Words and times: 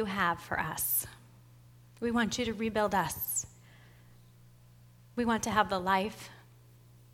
you 0.00 0.06
have 0.06 0.40
for 0.40 0.58
us. 0.58 1.06
We 2.00 2.10
want 2.10 2.38
you 2.38 2.46
to 2.46 2.54
rebuild 2.54 2.94
us. 2.94 3.46
We 5.14 5.26
want 5.26 5.42
to 5.42 5.50
have 5.50 5.68
the 5.68 5.78
life 5.78 6.30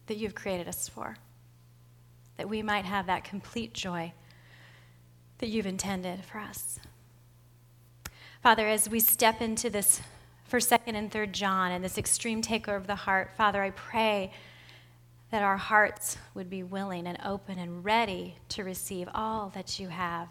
that 0.07 0.17
you've 0.17 0.37
created 0.37 0.69
us 0.69 0.89
for, 0.89 1.17
that 2.37 2.49
we 2.49 2.63
might 2.63 2.85
have 2.85 3.07
that 3.07 3.25
complete 3.25 3.75
joy 3.75 4.13
that 5.39 5.49
you've 5.49 5.67
intended 5.67 6.25
for 6.25 6.39
us. 6.39 6.79
Father, 8.41 8.69
as 8.69 8.89
we 8.89 9.01
step 9.01 9.43
into 9.43 9.69
this 9.69 10.01
first, 10.45 10.69
second, 10.69 10.95
and 10.95 11.11
third 11.11 11.33
John 11.33 11.73
and 11.73 11.85
this 11.85 11.99
extreme 11.99 12.41
takeover 12.41 12.77
of 12.77 12.87
the 12.87 12.95
heart, 12.95 13.33
Father, 13.37 13.65
I 13.65 13.71
pray 13.71 14.31
that 15.33 15.43
our 15.43 15.57
hearts 15.57 16.19
would 16.35 16.49
be 16.49 16.63
willing 16.63 17.09
and 17.09 17.19
open 17.25 17.59
and 17.59 17.85
ready 17.85 18.37
to 18.51 18.63
receive 18.63 19.09
all 19.13 19.51
that 19.57 19.81
you 19.81 19.89
have. 19.89 20.29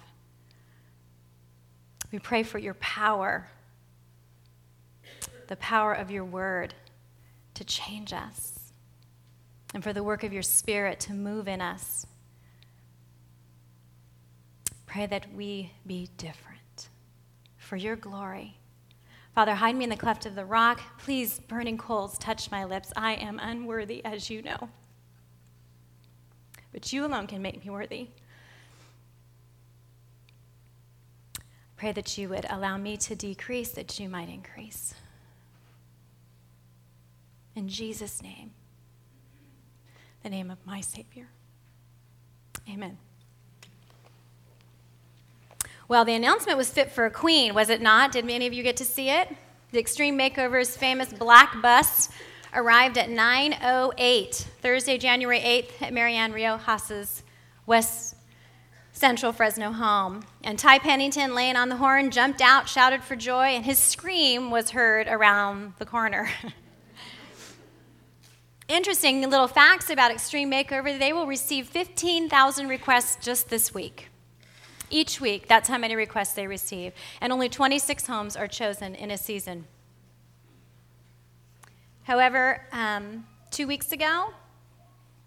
We 2.11 2.19
pray 2.19 2.43
for 2.43 2.57
your 2.57 2.75
power, 2.75 3.49
the 5.47 5.55
power 5.57 5.93
of 5.93 6.11
your 6.11 6.25
word 6.25 6.73
to 7.55 7.63
change 7.63 8.13
us, 8.13 8.71
and 9.73 9.83
for 9.83 9.93
the 9.93 10.03
work 10.03 10.23
of 10.23 10.33
your 10.33 10.43
spirit 10.43 10.99
to 11.01 11.13
move 11.13 11.47
in 11.47 11.61
us. 11.61 12.05
Pray 14.85 15.05
that 15.07 15.33
we 15.33 15.73
be 15.85 16.09
different 16.17 16.89
for 17.57 17.75
your 17.75 17.95
glory. 17.95 18.57
Father, 19.33 19.55
hide 19.55 19.75
me 19.75 19.83
in 19.83 19.89
the 19.89 19.97
cleft 19.97 20.25
of 20.25 20.35
the 20.35 20.45
rock. 20.45 20.79
Please, 20.97 21.39
burning 21.49 21.77
coals, 21.77 22.17
touch 22.17 22.49
my 22.51 22.63
lips. 22.63 22.93
I 22.95 23.15
am 23.15 23.37
unworthy, 23.39 24.03
as 24.05 24.29
you 24.29 24.41
know. 24.41 24.69
But 26.71 26.93
you 26.93 27.05
alone 27.05 27.27
can 27.27 27.41
make 27.41 27.61
me 27.63 27.69
worthy. 27.69 28.07
Pray 31.77 31.91
that 31.91 32.17
you 32.17 32.29
would 32.29 32.45
allow 32.49 32.77
me 32.77 32.95
to 32.97 33.15
decrease, 33.15 33.69
that 33.71 33.99
you 33.99 34.07
might 34.07 34.29
increase. 34.29 34.93
In 37.55 37.67
Jesus' 37.67 38.21
name, 38.21 38.51
the 40.23 40.29
name 40.29 40.51
of 40.51 40.57
my 40.65 40.81
Savior. 40.81 41.27
Amen. 42.69 42.97
Well, 45.87 46.03
the 46.03 46.13
announcement 46.13 46.57
was 46.57 46.69
fit 46.69 46.91
for 46.91 47.05
a 47.05 47.11
queen, 47.11 47.53
was 47.53 47.69
it 47.69 47.81
not? 47.81 48.11
Did 48.11 48.29
any 48.29 48.47
of 48.47 48.53
you 48.53 48.63
get 48.63 48.77
to 48.77 48.85
see 48.85 49.09
it? 49.09 49.29
The 49.71 49.79
Extreme 49.79 50.17
Makeover's 50.17 50.75
famous 50.75 51.11
black 51.11 51.61
bus 51.61 52.09
arrived 52.53 52.97
at 52.97 53.09
9:08 53.09 54.33
Thursday, 54.61 54.97
January 54.97 55.39
8th, 55.39 55.81
at 55.81 55.93
Marianne 55.93 56.31
Rioja's 56.31 57.23
West 57.65 58.04
Central 58.95 59.33
Fresno 59.33 59.73
home. 59.73 60.23
And 60.41 60.57
Ty 60.57 60.79
Pennington, 60.79 61.35
laying 61.35 61.57
on 61.57 61.67
the 61.67 61.75
horn, 61.75 62.11
jumped 62.11 62.41
out, 62.41 62.69
shouted 62.69 63.03
for 63.03 63.17
joy, 63.17 63.47
and 63.47 63.65
his 63.65 63.77
scream 63.77 64.49
was 64.49 64.69
heard 64.69 65.07
around 65.07 65.73
the 65.79 65.85
corner. 65.85 66.29
Interesting 68.69 69.29
little 69.29 69.49
facts 69.49 69.89
about 69.89 70.11
Extreme 70.11 70.49
Makeover 70.49 70.97
they 70.97 71.11
will 71.11 71.27
receive 71.27 71.67
15,000 71.67 72.69
requests 72.69 73.23
just 73.23 73.49
this 73.49 73.73
week. 73.73 74.07
Each 74.89 75.19
week, 75.19 75.49
that's 75.49 75.67
how 75.67 75.77
many 75.77 75.95
requests 75.95 76.33
they 76.33 76.47
receive. 76.47 76.93
And 77.19 77.33
only 77.33 77.49
26 77.49 78.07
homes 78.07 78.37
are 78.37 78.47
chosen 78.47 78.95
in 78.95 79.11
a 79.11 79.17
season. 79.17 79.65
However, 82.03 82.65
um, 82.71 83.25
two 83.51 83.67
weeks 83.67 83.91
ago, 83.91 84.29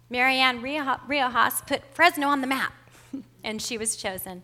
Marianne 0.09 0.63
Riojas 0.63 1.67
put 1.67 1.83
Fresno 1.93 2.27
on 2.27 2.41
the 2.41 2.47
map, 2.47 2.73
and 3.43 3.61
she 3.61 3.77
was 3.77 3.95
chosen. 3.95 4.43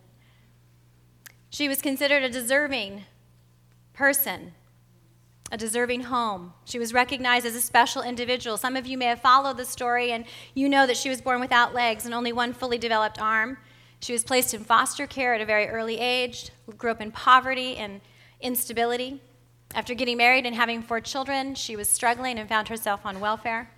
She 1.49 1.67
was 1.67 1.81
considered 1.81 2.23
a 2.23 2.29
deserving 2.29 3.03
person 3.93 4.53
a 5.51 5.57
deserving 5.57 6.01
home. 6.01 6.53
She 6.65 6.79
was 6.79 6.93
recognized 6.93 7.45
as 7.45 7.55
a 7.55 7.61
special 7.61 8.01
individual. 8.01 8.57
Some 8.57 8.75
of 8.75 8.87
you 8.87 8.97
may 8.97 9.05
have 9.05 9.21
followed 9.21 9.57
the 9.57 9.65
story 9.65 10.11
and 10.11 10.25
you 10.53 10.67
know 10.67 10.87
that 10.87 10.97
she 10.97 11.09
was 11.09 11.21
born 11.21 11.39
without 11.39 11.73
legs 11.73 12.05
and 12.05 12.13
only 12.13 12.33
one 12.33 12.51
fully 12.51 12.77
developed 12.77 13.21
arm. 13.21 13.57
She 13.99 14.13
was 14.13 14.23
placed 14.23 14.53
in 14.53 14.63
foster 14.63 15.05
care 15.05 15.33
at 15.35 15.41
a 15.41 15.45
very 15.45 15.67
early 15.67 15.99
age, 15.99 16.49
grew 16.77 16.91
up 16.91 17.01
in 17.01 17.11
poverty 17.11 17.77
and 17.77 18.01
instability. 18.41 19.21
After 19.73 19.93
getting 19.93 20.17
married 20.17 20.45
and 20.45 20.55
having 20.55 20.81
four 20.81 20.99
children, 20.99 21.53
she 21.53 21.75
was 21.75 21.89
struggling 21.89 22.39
and 22.39 22.49
found 22.49 22.67
herself 22.67 23.05
on 23.05 23.19
welfare. 23.19 23.69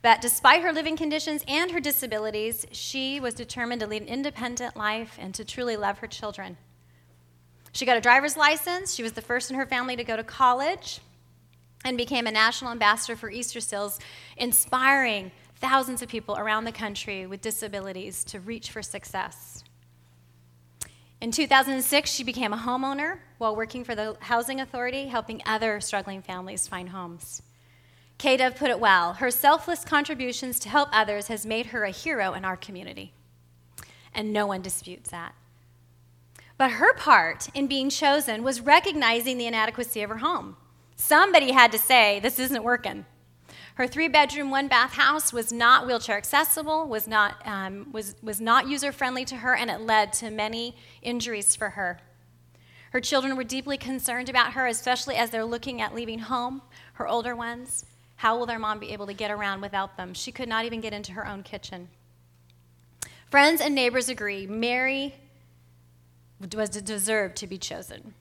But 0.00 0.20
despite 0.20 0.62
her 0.62 0.72
living 0.72 0.96
conditions 0.96 1.44
and 1.48 1.70
her 1.72 1.80
disabilities, 1.80 2.66
she 2.70 3.18
was 3.18 3.34
determined 3.34 3.80
to 3.80 3.86
lead 3.86 4.02
an 4.02 4.08
independent 4.08 4.76
life 4.76 5.16
and 5.20 5.34
to 5.34 5.44
truly 5.44 5.76
love 5.76 5.98
her 5.98 6.06
children. 6.06 6.56
She 7.72 7.84
got 7.84 7.96
a 7.96 8.00
driver's 8.00 8.36
license. 8.36 8.94
She 8.94 9.02
was 9.02 9.12
the 9.12 9.22
first 9.22 9.50
in 9.50 9.56
her 9.56 9.66
family 9.66 9.96
to 9.96 10.04
go 10.04 10.16
to 10.16 10.24
college 10.24 11.00
and 11.84 11.96
became 11.96 12.26
a 12.26 12.32
national 12.32 12.70
ambassador 12.70 13.16
for 13.16 13.30
Easter 13.30 13.60
Seals, 13.60 13.98
inspiring 14.36 15.30
thousands 15.56 16.02
of 16.02 16.08
people 16.08 16.36
around 16.36 16.64
the 16.64 16.72
country 16.72 17.26
with 17.26 17.40
disabilities 17.40 18.24
to 18.24 18.40
reach 18.40 18.70
for 18.70 18.82
success. 18.82 19.62
In 21.20 21.32
2006, 21.32 22.10
she 22.10 22.22
became 22.22 22.52
a 22.52 22.56
homeowner 22.56 23.18
while 23.38 23.56
working 23.56 23.82
for 23.82 23.96
the 23.96 24.16
Housing 24.20 24.60
Authority, 24.60 25.06
helping 25.06 25.42
other 25.46 25.80
struggling 25.80 26.22
families 26.22 26.68
find 26.68 26.88
homes. 26.88 27.42
Kay 28.18 28.36
Dove 28.36 28.56
put 28.56 28.70
it 28.70 28.80
well 28.80 29.14
her 29.14 29.30
selfless 29.30 29.84
contributions 29.84 30.58
to 30.60 30.68
help 30.68 30.88
others 30.92 31.28
has 31.28 31.46
made 31.46 31.66
her 31.66 31.84
a 31.84 31.90
hero 31.90 32.34
in 32.34 32.44
our 32.44 32.56
community. 32.56 33.12
And 34.12 34.32
no 34.32 34.46
one 34.46 34.60
disputes 34.60 35.10
that. 35.10 35.34
But 36.56 36.72
her 36.72 36.92
part 36.94 37.48
in 37.54 37.68
being 37.68 37.88
chosen 37.88 38.42
was 38.42 38.60
recognizing 38.60 39.38
the 39.38 39.46
inadequacy 39.46 40.02
of 40.02 40.10
her 40.10 40.18
home. 40.18 40.56
Somebody 40.96 41.52
had 41.52 41.70
to 41.70 41.78
say, 41.78 42.18
This 42.18 42.40
isn't 42.40 42.64
working. 42.64 43.06
Her 43.76 43.86
three 43.86 44.08
bedroom, 44.08 44.50
one 44.50 44.66
bath 44.66 44.94
house 44.94 45.32
was 45.32 45.52
not 45.52 45.86
wheelchair 45.86 46.16
accessible, 46.16 46.88
was 46.88 47.06
not, 47.06 47.40
um, 47.46 47.92
was, 47.92 48.16
was 48.20 48.40
not 48.40 48.66
user 48.66 48.90
friendly 48.90 49.24
to 49.26 49.36
her, 49.36 49.54
and 49.54 49.70
it 49.70 49.80
led 49.80 50.12
to 50.14 50.32
many 50.32 50.74
injuries 51.00 51.54
for 51.54 51.70
her. 51.70 52.00
Her 52.90 53.00
children 53.00 53.36
were 53.36 53.44
deeply 53.44 53.78
concerned 53.78 54.28
about 54.28 54.54
her, 54.54 54.66
especially 54.66 55.14
as 55.14 55.30
they're 55.30 55.44
looking 55.44 55.80
at 55.80 55.94
leaving 55.94 56.18
home, 56.18 56.62
her 56.94 57.06
older 57.06 57.36
ones. 57.36 57.84
How 58.18 58.36
will 58.36 58.46
their 58.46 58.58
mom 58.58 58.80
be 58.80 58.92
able 58.92 59.06
to 59.06 59.14
get 59.14 59.30
around 59.30 59.60
without 59.60 59.96
them? 59.96 60.12
She 60.12 60.32
could 60.32 60.48
not 60.48 60.64
even 60.64 60.80
get 60.80 60.92
into 60.92 61.12
her 61.12 61.24
own 61.24 61.44
kitchen. 61.44 61.88
Friends 63.30 63.60
and 63.60 63.76
neighbors 63.76 64.08
agree 64.08 64.44
Mary 64.44 65.14
was 66.54 66.68
deserved 66.70 67.36
to 67.36 67.46
be 67.46 67.58
chosen. 67.58 68.14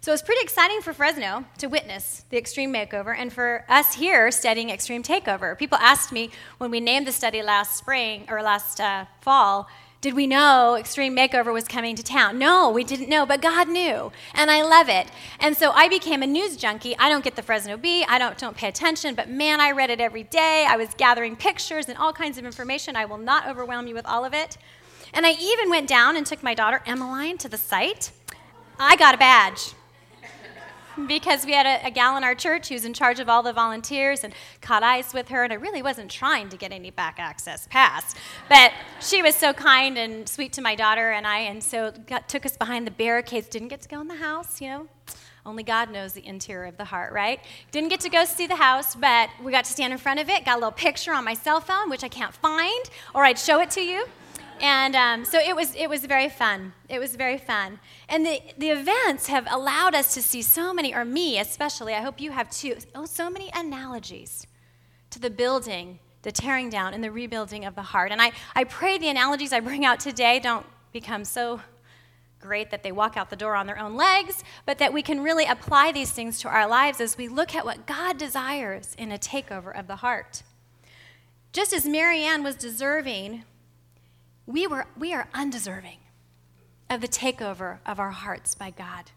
So 0.00 0.10
it 0.10 0.14
was 0.14 0.22
pretty 0.22 0.42
exciting 0.42 0.80
for 0.80 0.92
Fresno 0.92 1.44
to 1.58 1.68
witness 1.68 2.24
the 2.30 2.36
Extreme 2.36 2.72
Makeover 2.74 3.14
and 3.16 3.32
for 3.32 3.64
us 3.68 3.94
here 3.94 4.30
studying 4.32 4.70
Extreme 4.70 5.04
Takeover. 5.04 5.56
People 5.56 5.78
asked 5.78 6.10
me 6.10 6.30
when 6.58 6.72
we 6.72 6.80
named 6.80 7.06
the 7.06 7.12
study 7.12 7.42
last 7.42 7.76
spring 7.76 8.24
or 8.28 8.42
last 8.42 8.80
uh, 8.80 9.04
fall, 9.20 9.68
did 10.00 10.14
we 10.14 10.26
know 10.26 10.76
Extreme 10.76 11.14
Makeover 11.14 11.52
was 11.52 11.64
coming 11.68 11.94
to 11.94 12.02
town? 12.02 12.38
No, 12.38 12.70
we 12.70 12.84
didn't 12.84 13.10
know, 13.10 13.26
but 13.26 13.42
God 13.42 13.68
knew, 13.68 14.10
and 14.34 14.50
I 14.50 14.62
love 14.62 14.88
it. 14.88 15.08
And 15.38 15.54
so 15.54 15.72
I 15.72 15.88
became 15.88 16.22
a 16.22 16.26
news 16.26 16.56
junkie. 16.56 16.96
I 16.98 17.10
don't 17.10 17.22
get 17.22 17.36
the 17.36 17.42
Fresno 17.42 17.76
Bee, 17.76 18.04
I 18.08 18.18
don't, 18.18 18.38
don't 18.38 18.56
pay 18.56 18.68
attention, 18.68 19.14
but 19.14 19.28
man, 19.28 19.60
I 19.60 19.72
read 19.72 19.90
it 19.90 20.00
every 20.00 20.22
day. 20.22 20.64
I 20.66 20.76
was 20.76 20.88
gathering 20.96 21.36
pictures 21.36 21.88
and 21.88 21.98
all 21.98 22.14
kinds 22.14 22.38
of 22.38 22.46
information. 22.46 22.96
I 22.96 23.04
will 23.04 23.18
not 23.18 23.46
overwhelm 23.46 23.86
you 23.86 23.94
with 23.94 24.06
all 24.06 24.24
of 24.24 24.32
it. 24.32 24.56
And 25.12 25.26
I 25.26 25.32
even 25.32 25.68
went 25.68 25.88
down 25.88 26.16
and 26.16 26.24
took 26.24 26.42
my 26.42 26.54
daughter, 26.54 26.80
Emmeline, 26.86 27.36
to 27.38 27.48
the 27.48 27.58
site. 27.58 28.10
I 28.78 28.96
got 28.96 29.14
a 29.14 29.18
badge 29.18 29.74
because 31.06 31.44
we 31.44 31.52
had 31.52 31.66
a, 31.66 31.86
a, 31.86 31.90
gal 31.90 32.16
in 32.16 32.24
our 32.24 32.34
church 32.34 32.68
who 32.68 32.74
was 32.74 32.84
in 32.84 32.94
charge 32.94 33.20
of 33.20 33.28
all 33.28 33.42
the 33.42 33.52
volunteers 33.52 34.24
and 34.24 34.32
caught 34.60 34.82
eyes 34.82 35.12
with 35.12 35.28
her. 35.28 35.44
And 35.44 35.52
I 35.52 35.56
really 35.56 35.82
wasn't 35.82 36.10
trying 36.10 36.48
to 36.50 36.56
get 36.56 36.72
any 36.72 36.90
back 36.90 37.18
access 37.18 37.66
pass, 37.70 38.14
but 38.48 38.72
she 39.00 39.22
was 39.22 39.34
so 39.34 39.52
kind 39.52 39.98
and 39.98 40.28
sweet 40.28 40.52
to 40.54 40.62
my 40.62 40.74
daughter 40.74 41.10
and 41.10 41.26
I, 41.26 41.40
and 41.40 41.62
so 41.62 41.92
got, 42.06 42.28
took 42.28 42.46
us 42.46 42.56
behind 42.56 42.86
the 42.86 42.90
barricades. 42.92 43.48
Didn't 43.48 43.68
get 43.68 43.82
to 43.82 43.88
go 43.88 44.00
in 44.00 44.08
the 44.08 44.16
house, 44.16 44.60
you 44.60 44.68
know. 44.68 44.88
Only 45.46 45.62
God 45.62 45.90
knows 45.90 46.12
the 46.12 46.26
interior 46.26 46.66
of 46.66 46.76
the 46.76 46.84
heart, 46.84 47.12
right? 47.12 47.40
Didn't 47.70 47.88
get 47.88 48.00
to 48.00 48.10
go 48.10 48.24
see 48.24 48.46
the 48.46 48.56
house, 48.56 48.94
but 48.94 49.30
we 49.42 49.50
got 49.50 49.64
to 49.64 49.72
stand 49.72 49.92
in 49.92 49.98
front 49.98 50.20
of 50.20 50.28
it. 50.28 50.44
Got 50.44 50.56
a 50.56 50.60
little 50.60 50.70
picture 50.70 51.14
on 51.14 51.24
my 51.24 51.34
cell 51.34 51.60
phone, 51.60 51.88
which 51.88 52.04
I 52.04 52.08
can't 52.08 52.34
find, 52.34 52.90
or 53.14 53.24
I'd 53.24 53.38
show 53.38 53.60
it 53.60 53.70
to 53.70 53.80
you. 53.80 54.06
And 54.60 54.94
um, 54.94 55.24
so 55.24 55.38
it 55.38 55.56
was, 55.56 55.74
it 55.74 55.88
was 55.88 56.04
very 56.04 56.28
fun. 56.28 56.74
It 56.88 56.98
was 56.98 57.16
very 57.16 57.38
fun. 57.38 57.80
And 58.08 58.26
the, 58.26 58.42
the 58.58 58.68
events 58.68 59.28
have 59.28 59.46
allowed 59.50 59.94
us 59.94 60.12
to 60.14 60.22
see 60.22 60.42
so 60.42 60.74
many, 60.74 60.94
or 60.94 61.04
me 61.04 61.38
especially, 61.38 61.94
I 61.94 62.02
hope 62.02 62.20
you 62.20 62.30
have 62.32 62.50
too, 62.50 62.76
oh, 62.94 63.06
so 63.06 63.30
many 63.30 63.50
analogies 63.54 64.46
to 65.10 65.18
the 65.18 65.30
building, 65.30 65.98
the 66.22 66.30
tearing 66.30 66.68
down, 66.68 66.92
and 66.92 67.02
the 67.02 67.10
rebuilding 67.10 67.64
of 67.64 67.74
the 67.74 67.82
heart. 67.82 68.12
And 68.12 68.20
I, 68.20 68.32
I 68.54 68.64
pray 68.64 68.98
the 68.98 69.08
analogies 69.08 69.52
I 69.52 69.60
bring 69.60 69.86
out 69.86 69.98
today 69.98 70.38
don't 70.40 70.66
become 70.92 71.24
so 71.24 71.62
great 72.38 72.70
that 72.70 72.82
they 72.82 72.92
walk 72.92 73.16
out 73.16 73.30
the 73.30 73.36
door 73.36 73.54
on 73.54 73.66
their 73.66 73.78
own 73.78 73.96
legs, 73.96 74.44
but 74.66 74.78
that 74.78 74.92
we 74.92 75.02
can 75.02 75.22
really 75.22 75.44
apply 75.46 75.92
these 75.92 76.10
things 76.10 76.38
to 76.40 76.48
our 76.48 76.66
lives 76.68 77.00
as 77.00 77.16
we 77.16 77.28
look 77.28 77.54
at 77.54 77.64
what 77.64 77.86
God 77.86 78.18
desires 78.18 78.94
in 78.98 79.10
a 79.10 79.18
takeover 79.18 79.78
of 79.78 79.86
the 79.86 79.96
heart. 79.96 80.42
Just 81.52 81.72
as 81.72 81.86
Marianne 81.86 82.42
was 82.42 82.54
deserving 82.54 83.44
we, 84.52 84.66
were, 84.66 84.86
we 84.98 85.12
are 85.14 85.28
undeserving. 85.34 85.98
of 86.90 87.00
the 87.00 87.08
takeover 87.08 87.78
of 87.86 88.00
our 88.00 88.10
hearts 88.10 88.54
by 88.56 88.70
God. 88.70 89.12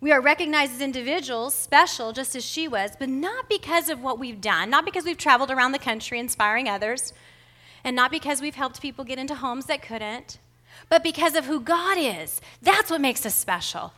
We 0.00 0.10
are 0.10 0.20
recognized 0.20 0.74
as 0.74 0.80
individuals, 0.80 1.54
special, 1.54 2.12
just 2.12 2.34
as 2.34 2.44
she 2.44 2.66
was, 2.66 2.92
but 2.98 3.08
not 3.08 3.48
because 3.48 3.88
of 3.88 4.02
what 4.02 4.18
we've 4.18 4.40
done, 4.40 4.68
not 4.70 4.84
because 4.84 5.04
we've 5.04 5.16
traveled 5.16 5.50
around 5.50 5.72
the 5.72 5.78
country 5.78 6.18
inspiring 6.18 6.68
others, 6.68 7.12
and 7.84 7.94
not 7.94 8.10
because 8.10 8.40
we've 8.40 8.56
helped 8.56 8.82
people 8.82 9.04
get 9.04 9.18
into 9.18 9.36
homes 9.36 9.66
that 9.66 9.82
couldn't, 9.82 10.38
but 10.88 11.04
because 11.04 11.36
of 11.36 11.44
who 11.44 11.60
God 11.60 11.98
is. 11.98 12.40
That's 12.60 12.90
what 12.90 13.00
makes 13.00 13.24
us 13.24 13.34
special. 13.34 13.92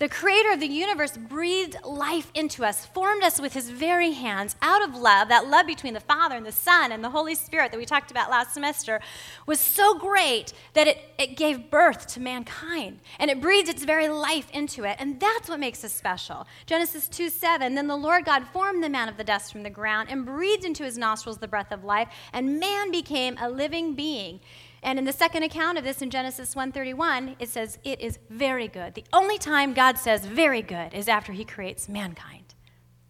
The 0.00 0.08
creator 0.08 0.50
of 0.52 0.60
the 0.60 0.66
universe 0.66 1.18
breathed 1.18 1.76
life 1.84 2.30
into 2.32 2.64
us, 2.64 2.86
formed 2.86 3.22
us 3.22 3.38
with 3.38 3.52
his 3.52 3.68
very 3.68 4.12
hands 4.12 4.56
out 4.62 4.82
of 4.82 4.94
love. 4.94 5.28
That 5.28 5.46
love 5.46 5.66
between 5.66 5.92
the 5.92 6.00
Father 6.00 6.36
and 6.36 6.46
the 6.46 6.52
Son 6.52 6.90
and 6.90 7.04
the 7.04 7.10
Holy 7.10 7.34
Spirit 7.34 7.70
that 7.70 7.76
we 7.76 7.84
talked 7.84 8.10
about 8.10 8.30
last 8.30 8.54
semester 8.54 9.00
was 9.44 9.60
so 9.60 9.98
great 9.98 10.54
that 10.72 10.88
it, 10.88 10.96
it 11.18 11.36
gave 11.36 11.70
birth 11.70 12.06
to 12.14 12.20
mankind. 12.20 13.00
And 13.18 13.30
it 13.30 13.42
breathed 13.42 13.68
its 13.68 13.84
very 13.84 14.08
life 14.08 14.48
into 14.54 14.84
it. 14.84 14.96
And 14.98 15.20
that's 15.20 15.50
what 15.50 15.60
makes 15.60 15.84
us 15.84 15.92
special. 15.92 16.46
Genesis 16.64 17.06
2 17.06 17.28
7 17.28 17.74
Then 17.74 17.86
the 17.86 17.94
Lord 17.94 18.24
God 18.24 18.46
formed 18.54 18.82
the 18.82 18.88
man 18.88 19.10
of 19.10 19.18
the 19.18 19.24
dust 19.24 19.52
from 19.52 19.64
the 19.64 19.68
ground 19.68 20.08
and 20.10 20.24
breathed 20.24 20.64
into 20.64 20.82
his 20.82 20.96
nostrils 20.96 21.36
the 21.36 21.46
breath 21.46 21.72
of 21.72 21.84
life, 21.84 22.08
and 22.32 22.58
man 22.58 22.90
became 22.90 23.36
a 23.38 23.50
living 23.50 23.94
being. 23.94 24.40
And 24.82 24.98
in 24.98 25.04
the 25.04 25.12
second 25.12 25.42
account 25.42 25.78
of 25.78 25.84
this 25.84 26.00
in 26.00 26.10
Genesis 26.10 26.54
1:31, 26.54 27.36
it 27.38 27.48
says 27.48 27.78
it 27.84 28.00
is 28.00 28.18
very 28.30 28.68
good. 28.68 28.94
The 28.94 29.04
only 29.12 29.38
time 29.38 29.74
God 29.74 29.98
says 29.98 30.24
very 30.24 30.62
good 30.62 30.94
is 30.94 31.08
after 31.08 31.32
he 31.32 31.44
creates 31.44 31.88
mankind. 31.88 32.54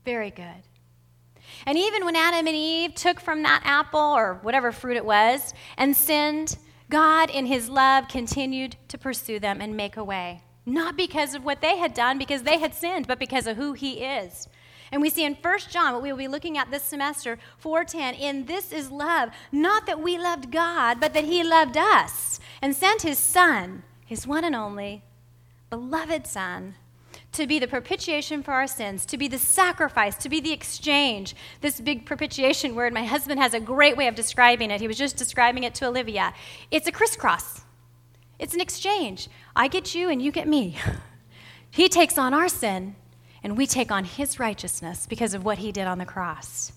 Very 0.05 0.31
good. 0.31 0.63
And 1.67 1.77
even 1.79 2.05
when 2.05 2.17
Adam 2.17 2.47
and 2.47 2.57
Eve 2.57 2.95
took 2.95 3.21
from 3.21 3.43
that 3.43 3.63
apple 3.65 4.01
or 4.01 4.35
whatever 4.43 4.73
fruit 4.73 4.97
it 4.97 5.05
was 5.05 5.53
and 5.77 5.97
sinned, 5.97 6.57
God 6.89 7.31
in 7.31 7.47
his 7.47 7.69
love 7.69 8.09
continued 8.09 8.77
to 8.89 8.99
pursue 8.99 9.39
them 9.39 9.61
and 9.61 9.77
make 9.77 9.97
a 9.97 10.05
way. 10.05 10.43
Not 10.67 10.97
because 10.97 11.35
of 11.35 11.45
what 11.45 11.61
they 11.61 11.79
had 11.79 11.95
done 11.95 12.19
because 12.19 12.43
they 12.43 12.59
had 12.59 12.75
sinned, 12.75 13.07
but 13.07 13.19
because 13.19 13.47
of 13.47 13.57
who 13.57 13.73
he 13.73 14.03
is. 14.05 14.49
And 14.93 15.01
we 15.01 15.11
see 15.11 15.25
in 15.25 15.35
1 15.35 15.59
John, 15.71 15.93
what 15.93 16.03
we 16.03 16.11
will 16.11 16.19
be 16.19 16.29
looking 16.29 16.59
at 16.59 16.71
this 16.71 16.83
semester, 16.83 17.39
4:10, 17.63 18.15
in 18.15 18.47
this 18.47 18.73
is 18.73 18.91
love, 18.91 19.31
not 19.53 19.87
that 19.87 20.01
we 20.01 20.19
loved 20.19 20.51
God, 20.51 20.99
but 21.01 21.15
that 21.15 21.25
he 21.25 21.45
loved 21.45 21.77
us 21.77 22.41
and 22.61 22.75
sent 22.75 23.03
his 23.03 23.19
son, 23.19 23.85
his 24.05 24.27
one 24.27 24.45
and 24.45 24.57
only 24.57 25.03
beloved 25.69 26.27
son, 26.27 26.75
to 27.33 27.47
be 27.47 27.61
the 27.61 27.69
propitiation 27.69 28.43
for 28.43 28.53
our 28.53 28.67
sins, 28.67 29.07
to 29.07 29.17
be 29.17 29.29
the 29.29 29.39
sacrifice, 29.39 30.17
to 30.17 30.29
be 30.29 30.41
the 30.41 30.53
exchange. 30.53 31.37
This 31.61 31.81
big 31.81 32.05
propitiation 32.05 32.75
word, 32.75 32.93
my 32.93 33.05
husband 33.05 33.41
has 33.41 33.55
a 33.55 33.61
great 33.61 33.97
way 33.97 34.09
of 34.09 34.17
describing 34.17 34.73
it. 34.73 34.81
He 34.81 34.89
was 34.89 34.99
just 34.99 35.17
describing 35.17 35.63
it 35.63 35.75
to 35.77 35.87
Olivia. 35.87 36.35
It's 36.73 36.89
a 36.89 36.93
crisscross. 36.93 37.63
It's 38.41 38.55
an 38.55 38.61
exchange. 38.61 39.29
I 39.55 39.69
get 39.69 39.95
you 39.95 40.09
and 40.09 40.21
you 40.21 40.33
get 40.33 40.49
me. 40.49 40.77
He 41.73 41.89
takes 41.89 42.19
on 42.19 42.35
our 42.35 42.49
sin 42.49 42.97
and 43.43 43.57
we 43.57 43.67
take 43.67 43.91
on 43.91 44.05
his 44.05 44.39
righteousness 44.39 45.07
because 45.09 45.35
of 45.35 45.45
what 45.45 45.59
he 45.59 45.73
did 45.73 45.87
on 45.87 45.99
the 45.99 46.05
cross. 46.05 46.73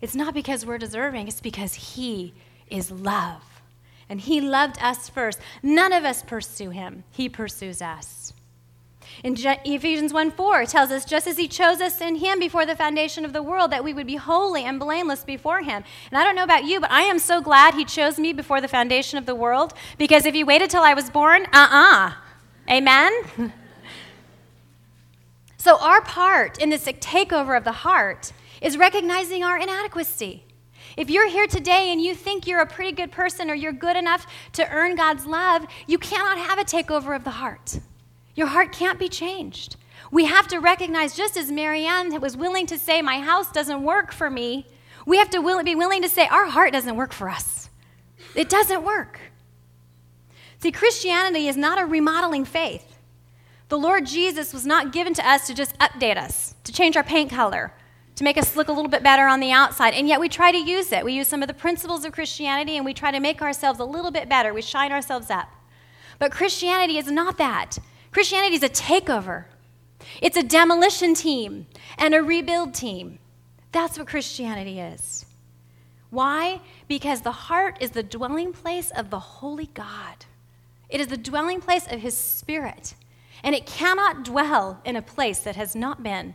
It's 0.00 0.14
not 0.14 0.34
because 0.34 0.66
we're 0.66 0.78
deserving, 0.78 1.28
it's 1.28 1.40
because 1.40 1.74
he 1.74 2.34
is 2.68 2.90
love. 2.90 3.42
And 4.08 4.20
he 4.20 4.40
loved 4.40 4.76
us 4.82 5.08
first. 5.08 5.40
None 5.62 5.92
of 5.92 6.04
us 6.04 6.22
pursue 6.22 6.70
him, 6.70 7.04
he 7.10 7.28
pursues 7.28 7.80
us. 7.80 8.32
In 9.22 9.36
Ephesians 9.38 10.12
1 10.12 10.32
4, 10.32 10.62
it 10.62 10.68
tells 10.70 10.90
us, 10.90 11.04
just 11.04 11.26
as 11.26 11.36
he 11.36 11.46
chose 11.46 11.80
us 11.80 12.00
in 12.00 12.16
him 12.16 12.38
before 12.40 12.66
the 12.66 12.74
foundation 12.74 13.24
of 13.24 13.32
the 13.32 13.42
world, 13.42 13.70
that 13.70 13.84
we 13.84 13.94
would 13.94 14.06
be 14.06 14.16
holy 14.16 14.64
and 14.64 14.80
blameless 14.80 15.24
before 15.24 15.62
him. 15.62 15.84
And 16.10 16.18
I 16.18 16.24
don't 16.24 16.34
know 16.34 16.42
about 16.42 16.64
you, 16.64 16.80
but 16.80 16.90
I 16.90 17.02
am 17.02 17.18
so 17.18 17.40
glad 17.40 17.74
he 17.74 17.84
chose 17.84 18.18
me 18.18 18.32
before 18.32 18.60
the 18.60 18.68
foundation 18.68 19.18
of 19.18 19.26
the 19.26 19.34
world, 19.34 19.72
because 19.98 20.26
if 20.26 20.34
he 20.34 20.42
waited 20.42 20.70
till 20.70 20.82
I 20.82 20.94
was 20.94 21.10
born, 21.10 21.44
uh 21.52 21.68
uh-uh. 21.70 22.08
uh. 22.08 22.12
Amen? 22.70 23.52
So, 25.64 25.78
our 25.78 26.02
part 26.02 26.58
in 26.58 26.68
this 26.68 26.84
takeover 26.84 27.56
of 27.56 27.64
the 27.64 27.72
heart 27.72 28.34
is 28.60 28.76
recognizing 28.76 29.42
our 29.44 29.56
inadequacy. 29.56 30.44
If 30.94 31.08
you're 31.08 31.30
here 31.30 31.46
today 31.46 31.90
and 31.90 32.02
you 32.02 32.14
think 32.14 32.46
you're 32.46 32.60
a 32.60 32.66
pretty 32.66 32.92
good 32.92 33.10
person 33.10 33.50
or 33.50 33.54
you're 33.54 33.72
good 33.72 33.96
enough 33.96 34.26
to 34.52 34.70
earn 34.70 34.94
God's 34.94 35.24
love, 35.24 35.64
you 35.86 35.96
cannot 35.96 36.36
have 36.36 36.58
a 36.58 36.64
takeover 36.64 37.16
of 37.16 37.24
the 37.24 37.30
heart. 37.30 37.78
Your 38.34 38.48
heart 38.48 38.72
can't 38.72 38.98
be 38.98 39.08
changed. 39.08 39.76
We 40.10 40.26
have 40.26 40.48
to 40.48 40.58
recognize, 40.58 41.16
just 41.16 41.34
as 41.38 41.50
Marianne 41.50 42.20
was 42.20 42.36
willing 42.36 42.66
to 42.66 42.78
say, 42.78 43.00
My 43.00 43.20
house 43.20 43.50
doesn't 43.50 43.82
work 43.82 44.12
for 44.12 44.28
me, 44.28 44.66
we 45.06 45.16
have 45.16 45.30
to 45.30 45.62
be 45.64 45.74
willing 45.74 46.02
to 46.02 46.10
say, 46.10 46.28
Our 46.28 46.44
heart 46.44 46.74
doesn't 46.74 46.94
work 46.94 47.14
for 47.14 47.30
us. 47.30 47.70
It 48.34 48.50
doesn't 48.50 48.84
work. 48.84 49.18
See, 50.58 50.72
Christianity 50.72 51.48
is 51.48 51.56
not 51.56 51.80
a 51.80 51.86
remodeling 51.86 52.44
faith. 52.44 52.93
The 53.74 53.80
Lord 53.80 54.06
Jesus 54.06 54.54
was 54.54 54.64
not 54.64 54.92
given 54.92 55.14
to 55.14 55.28
us 55.28 55.48
to 55.48 55.52
just 55.52 55.76
update 55.78 56.16
us, 56.16 56.54
to 56.62 56.70
change 56.70 56.96
our 56.96 57.02
paint 57.02 57.32
color, 57.32 57.72
to 58.14 58.22
make 58.22 58.38
us 58.38 58.54
look 58.54 58.68
a 58.68 58.72
little 58.72 58.88
bit 58.88 59.02
better 59.02 59.26
on 59.26 59.40
the 59.40 59.50
outside. 59.50 59.94
And 59.94 60.06
yet 60.06 60.20
we 60.20 60.28
try 60.28 60.52
to 60.52 60.56
use 60.56 60.92
it. 60.92 61.04
We 61.04 61.12
use 61.12 61.26
some 61.26 61.42
of 61.42 61.48
the 61.48 61.54
principles 61.54 62.04
of 62.04 62.12
Christianity 62.12 62.76
and 62.76 62.84
we 62.84 62.94
try 62.94 63.10
to 63.10 63.18
make 63.18 63.42
ourselves 63.42 63.80
a 63.80 63.84
little 63.84 64.12
bit 64.12 64.28
better. 64.28 64.54
We 64.54 64.62
shine 64.62 64.92
ourselves 64.92 65.28
up. 65.28 65.48
But 66.20 66.30
Christianity 66.30 66.98
is 66.98 67.10
not 67.10 67.36
that. 67.38 67.78
Christianity 68.12 68.54
is 68.54 68.62
a 68.62 68.68
takeover, 68.68 69.46
it's 70.22 70.36
a 70.36 70.44
demolition 70.44 71.12
team 71.14 71.66
and 71.98 72.14
a 72.14 72.22
rebuild 72.22 72.74
team. 72.74 73.18
That's 73.72 73.98
what 73.98 74.06
Christianity 74.06 74.78
is. 74.78 75.26
Why? 76.10 76.60
Because 76.86 77.22
the 77.22 77.32
heart 77.32 77.78
is 77.80 77.90
the 77.90 78.04
dwelling 78.04 78.52
place 78.52 78.92
of 78.92 79.10
the 79.10 79.18
Holy 79.18 79.68
God. 79.74 80.26
It 80.88 81.00
is 81.00 81.08
the 81.08 81.16
dwelling 81.16 81.60
place 81.60 81.88
of 81.90 81.98
His 81.98 82.16
Spirit 82.16 82.94
and 83.44 83.54
it 83.54 83.66
cannot 83.66 84.24
dwell 84.24 84.80
in 84.84 84.96
a 84.96 85.02
place 85.02 85.40
that 85.40 85.54
has 85.54 85.76
not 85.76 86.02
been 86.02 86.34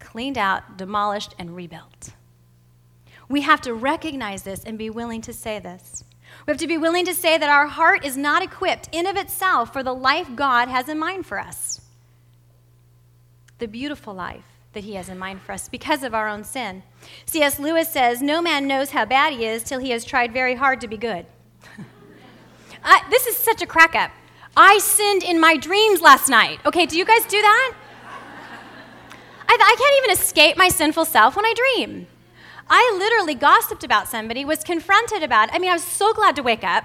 cleaned 0.00 0.36
out, 0.36 0.76
demolished, 0.76 1.34
and 1.38 1.54
rebuilt. 1.54 2.10
We 3.28 3.42
have 3.42 3.60
to 3.62 3.72
recognize 3.72 4.42
this 4.42 4.64
and 4.64 4.76
be 4.76 4.90
willing 4.90 5.22
to 5.22 5.32
say 5.32 5.60
this. 5.60 6.04
We 6.46 6.50
have 6.50 6.58
to 6.58 6.66
be 6.66 6.76
willing 6.76 7.04
to 7.04 7.14
say 7.14 7.38
that 7.38 7.48
our 7.48 7.66
heart 7.66 8.04
is 8.04 8.16
not 8.16 8.42
equipped 8.42 8.88
in 8.90 9.06
of 9.06 9.16
itself 9.16 9.72
for 9.72 9.82
the 9.82 9.94
life 9.94 10.34
God 10.34 10.68
has 10.68 10.88
in 10.88 10.98
mind 10.98 11.26
for 11.26 11.38
us. 11.38 11.80
The 13.58 13.68
beautiful 13.68 14.14
life 14.14 14.44
that 14.72 14.84
he 14.84 14.94
has 14.94 15.08
in 15.08 15.18
mind 15.18 15.40
for 15.42 15.52
us 15.52 15.68
because 15.68 16.02
of 16.02 16.14
our 16.14 16.28
own 16.28 16.42
sin. 16.44 16.82
C.S. 17.26 17.58
Lewis 17.58 17.88
says, 17.88 18.20
No 18.20 18.42
man 18.42 18.66
knows 18.66 18.90
how 18.90 19.04
bad 19.04 19.32
he 19.32 19.44
is 19.44 19.62
till 19.62 19.78
he 19.78 19.90
has 19.90 20.04
tried 20.04 20.32
very 20.32 20.54
hard 20.54 20.80
to 20.80 20.88
be 20.88 20.96
good. 20.96 21.26
I, 22.84 23.02
this 23.10 23.26
is 23.26 23.36
such 23.36 23.62
a 23.62 23.66
crack 23.66 23.94
up. 23.94 24.10
I 24.60 24.78
sinned 24.78 25.22
in 25.22 25.38
my 25.38 25.56
dreams 25.56 26.00
last 26.00 26.28
night. 26.28 26.58
Okay, 26.66 26.84
do 26.84 26.98
you 26.98 27.04
guys 27.04 27.24
do 27.26 27.40
that? 27.40 27.74
I, 29.48 29.52
I 29.52 29.76
can't 29.78 30.04
even 30.04 30.20
escape 30.20 30.56
my 30.56 30.68
sinful 30.68 31.04
self 31.04 31.36
when 31.36 31.44
I 31.44 31.54
dream. 31.54 32.08
I 32.68 32.92
literally 32.98 33.36
gossiped 33.36 33.84
about 33.84 34.08
somebody, 34.08 34.44
was 34.44 34.64
confronted 34.64 35.22
about 35.22 35.50
it. 35.50 35.54
I 35.54 35.60
mean, 35.60 35.70
I 35.70 35.74
was 35.74 35.84
so 35.84 36.12
glad 36.12 36.34
to 36.36 36.42
wake 36.42 36.64
up. 36.64 36.84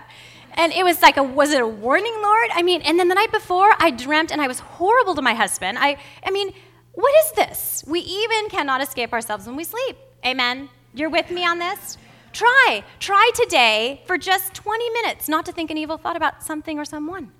And 0.53 0.71
it 0.71 0.83
was 0.83 1.01
like, 1.01 1.17
a, 1.17 1.23
was 1.23 1.51
it 1.51 1.61
a 1.61 1.67
warning, 1.67 2.13
Lord? 2.21 2.49
I 2.53 2.61
mean, 2.61 2.83
and 2.83 2.99
then 2.99 3.07
the 3.07 3.15
night 3.15 3.31
before, 3.31 3.73
I 3.79 3.89
dreamt 3.89 4.31
and 4.31 4.39
I 4.39 4.47
was 4.47 4.59
horrible 4.59 5.15
to 5.15 5.23
my 5.23 5.33
husband. 5.33 5.79
I, 5.79 5.97
I 6.23 6.29
mean, 6.29 6.53
what 6.93 7.11
is 7.25 7.31
this? 7.31 7.83
We 7.87 8.01
even 8.01 8.49
cannot 8.49 8.81
escape 8.81 9.13
ourselves 9.13 9.47
when 9.47 9.55
we 9.55 9.63
sleep. 9.63 9.97
Amen? 10.23 10.69
You're 10.93 11.09
with 11.09 11.31
me 11.31 11.43
on 11.43 11.57
this? 11.57 11.97
Try. 12.33 12.83
Try 12.99 13.31
today 13.33 14.03
for 14.05 14.19
just 14.19 14.53
20 14.53 14.89
minutes 14.91 15.27
not 15.27 15.43
to 15.47 15.51
think 15.51 15.71
an 15.71 15.79
evil 15.79 15.97
thought 15.97 16.15
about 16.15 16.43
something 16.43 16.77
or 16.77 16.85
someone. 16.85 17.31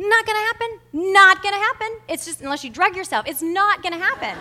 Not 0.00 0.24
gonna 0.24 0.38
happen. 0.38 0.80
Not 0.94 1.42
gonna 1.42 1.58
happen. 1.58 1.88
It's 2.08 2.24
just, 2.24 2.40
unless 2.40 2.64
you 2.64 2.70
drug 2.70 2.96
yourself, 2.96 3.26
it's 3.28 3.42
not 3.42 3.82
gonna 3.82 3.98
happen. 3.98 4.34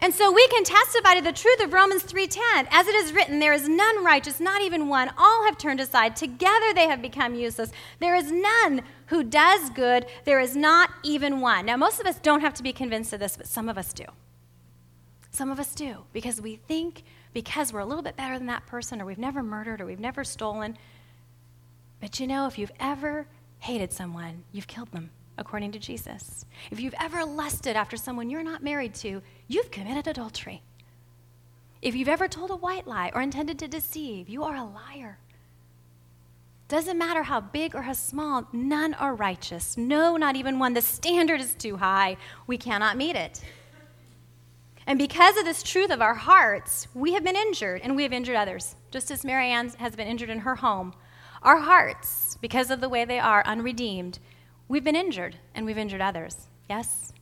and 0.00 0.12
so 0.12 0.32
we 0.32 0.48
can 0.48 0.64
testify 0.64 1.14
to 1.14 1.22
the 1.22 1.32
truth 1.32 1.62
of 1.62 1.72
Romans 1.72 2.02
3:10. 2.02 2.66
As 2.72 2.88
it 2.88 2.96
is 2.96 3.12
written, 3.12 3.38
there 3.38 3.52
is 3.52 3.68
none 3.68 4.04
righteous, 4.04 4.40
not 4.40 4.62
even 4.62 4.88
one. 4.88 5.12
All 5.16 5.44
have 5.44 5.56
turned 5.56 5.78
aside. 5.78 6.16
Together 6.16 6.74
they 6.74 6.88
have 6.88 7.00
become 7.00 7.36
useless. 7.36 7.70
There 8.00 8.16
is 8.16 8.32
none 8.32 8.82
who 9.06 9.22
does 9.22 9.70
good. 9.70 10.06
There 10.24 10.40
is 10.40 10.56
not 10.56 10.90
even 11.04 11.40
one. 11.40 11.66
Now, 11.66 11.76
most 11.76 12.00
of 12.00 12.06
us 12.06 12.18
don't 12.18 12.40
have 12.40 12.54
to 12.54 12.64
be 12.64 12.72
convinced 12.72 13.12
of 13.12 13.20
this, 13.20 13.36
but 13.36 13.46
some 13.46 13.68
of 13.68 13.78
us 13.78 13.92
do. 13.92 14.06
Some 15.30 15.52
of 15.52 15.60
us 15.60 15.72
do, 15.72 15.98
because 16.12 16.40
we 16.40 16.56
think 16.56 17.04
because 17.32 17.72
we're 17.72 17.80
a 17.80 17.86
little 17.86 18.02
bit 18.02 18.16
better 18.16 18.38
than 18.38 18.48
that 18.48 18.66
person, 18.66 19.00
or 19.00 19.04
we've 19.04 19.18
never 19.18 19.42
murdered, 19.42 19.80
or 19.80 19.86
we've 19.86 20.00
never 20.00 20.24
stolen, 20.24 20.76
but 22.00 22.20
you 22.20 22.26
know, 22.26 22.46
if 22.46 22.58
you've 22.58 22.72
ever 22.78 23.26
hated 23.60 23.92
someone, 23.92 24.44
you've 24.52 24.66
killed 24.66 24.92
them, 24.92 25.10
according 25.38 25.72
to 25.72 25.78
Jesus. 25.78 26.44
If 26.70 26.80
you've 26.80 26.94
ever 27.00 27.24
lusted 27.24 27.76
after 27.76 27.96
someone 27.96 28.30
you're 28.30 28.42
not 28.42 28.62
married 28.62 28.94
to, 28.96 29.22
you've 29.48 29.70
committed 29.70 30.06
adultery. 30.06 30.62
If 31.82 31.94
you've 31.94 32.08
ever 32.08 32.28
told 32.28 32.50
a 32.50 32.56
white 32.56 32.86
lie 32.86 33.10
or 33.14 33.22
intended 33.22 33.58
to 33.60 33.68
deceive, 33.68 34.28
you 34.28 34.44
are 34.44 34.56
a 34.56 34.64
liar. 34.64 35.18
Doesn't 36.68 36.98
matter 36.98 37.22
how 37.22 37.40
big 37.40 37.74
or 37.76 37.82
how 37.82 37.92
small, 37.92 38.48
none 38.52 38.92
are 38.94 39.14
righteous. 39.14 39.76
No, 39.76 40.16
not 40.16 40.34
even 40.34 40.58
one. 40.58 40.74
The 40.74 40.82
standard 40.82 41.40
is 41.40 41.54
too 41.54 41.76
high. 41.76 42.16
We 42.46 42.58
cannot 42.58 42.96
meet 42.96 43.14
it. 43.14 43.40
And 44.88 44.98
because 44.98 45.36
of 45.36 45.44
this 45.44 45.62
truth 45.62 45.90
of 45.90 46.02
our 46.02 46.14
hearts, 46.14 46.88
we 46.94 47.14
have 47.14 47.24
been 47.24 47.36
injured 47.36 47.82
and 47.82 47.94
we 47.94 48.02
have 48.02 48.12
injured 48.12 48.36
others, 48.36 48.74
just 48.90 49.10
as 49.10 49.24
Marianne 49.24 49.70
has 49.78 49.94
been 49.94 50.08
injured 50.08 50.30
in 50.30 50.40
her 50.40 50.56
home 50.56 50.94
our 51.46 51.60
hearts, 51.60 52.36
because 52.40 52.72
of 52.72 52.80
the 52.80 52.88
way 52.88 53.04
they 53.04 53.20
are, 53.20 53.46
unredeemed, 53.46 54.18
we've 54.66 54.82
been 54.82 54.96
injured 54.96 55.36
and 55.54 55.64
we've 55.64 55.78
injured 55.78 56.00
others. 56.00 56.48
Yes? 56.68 57.12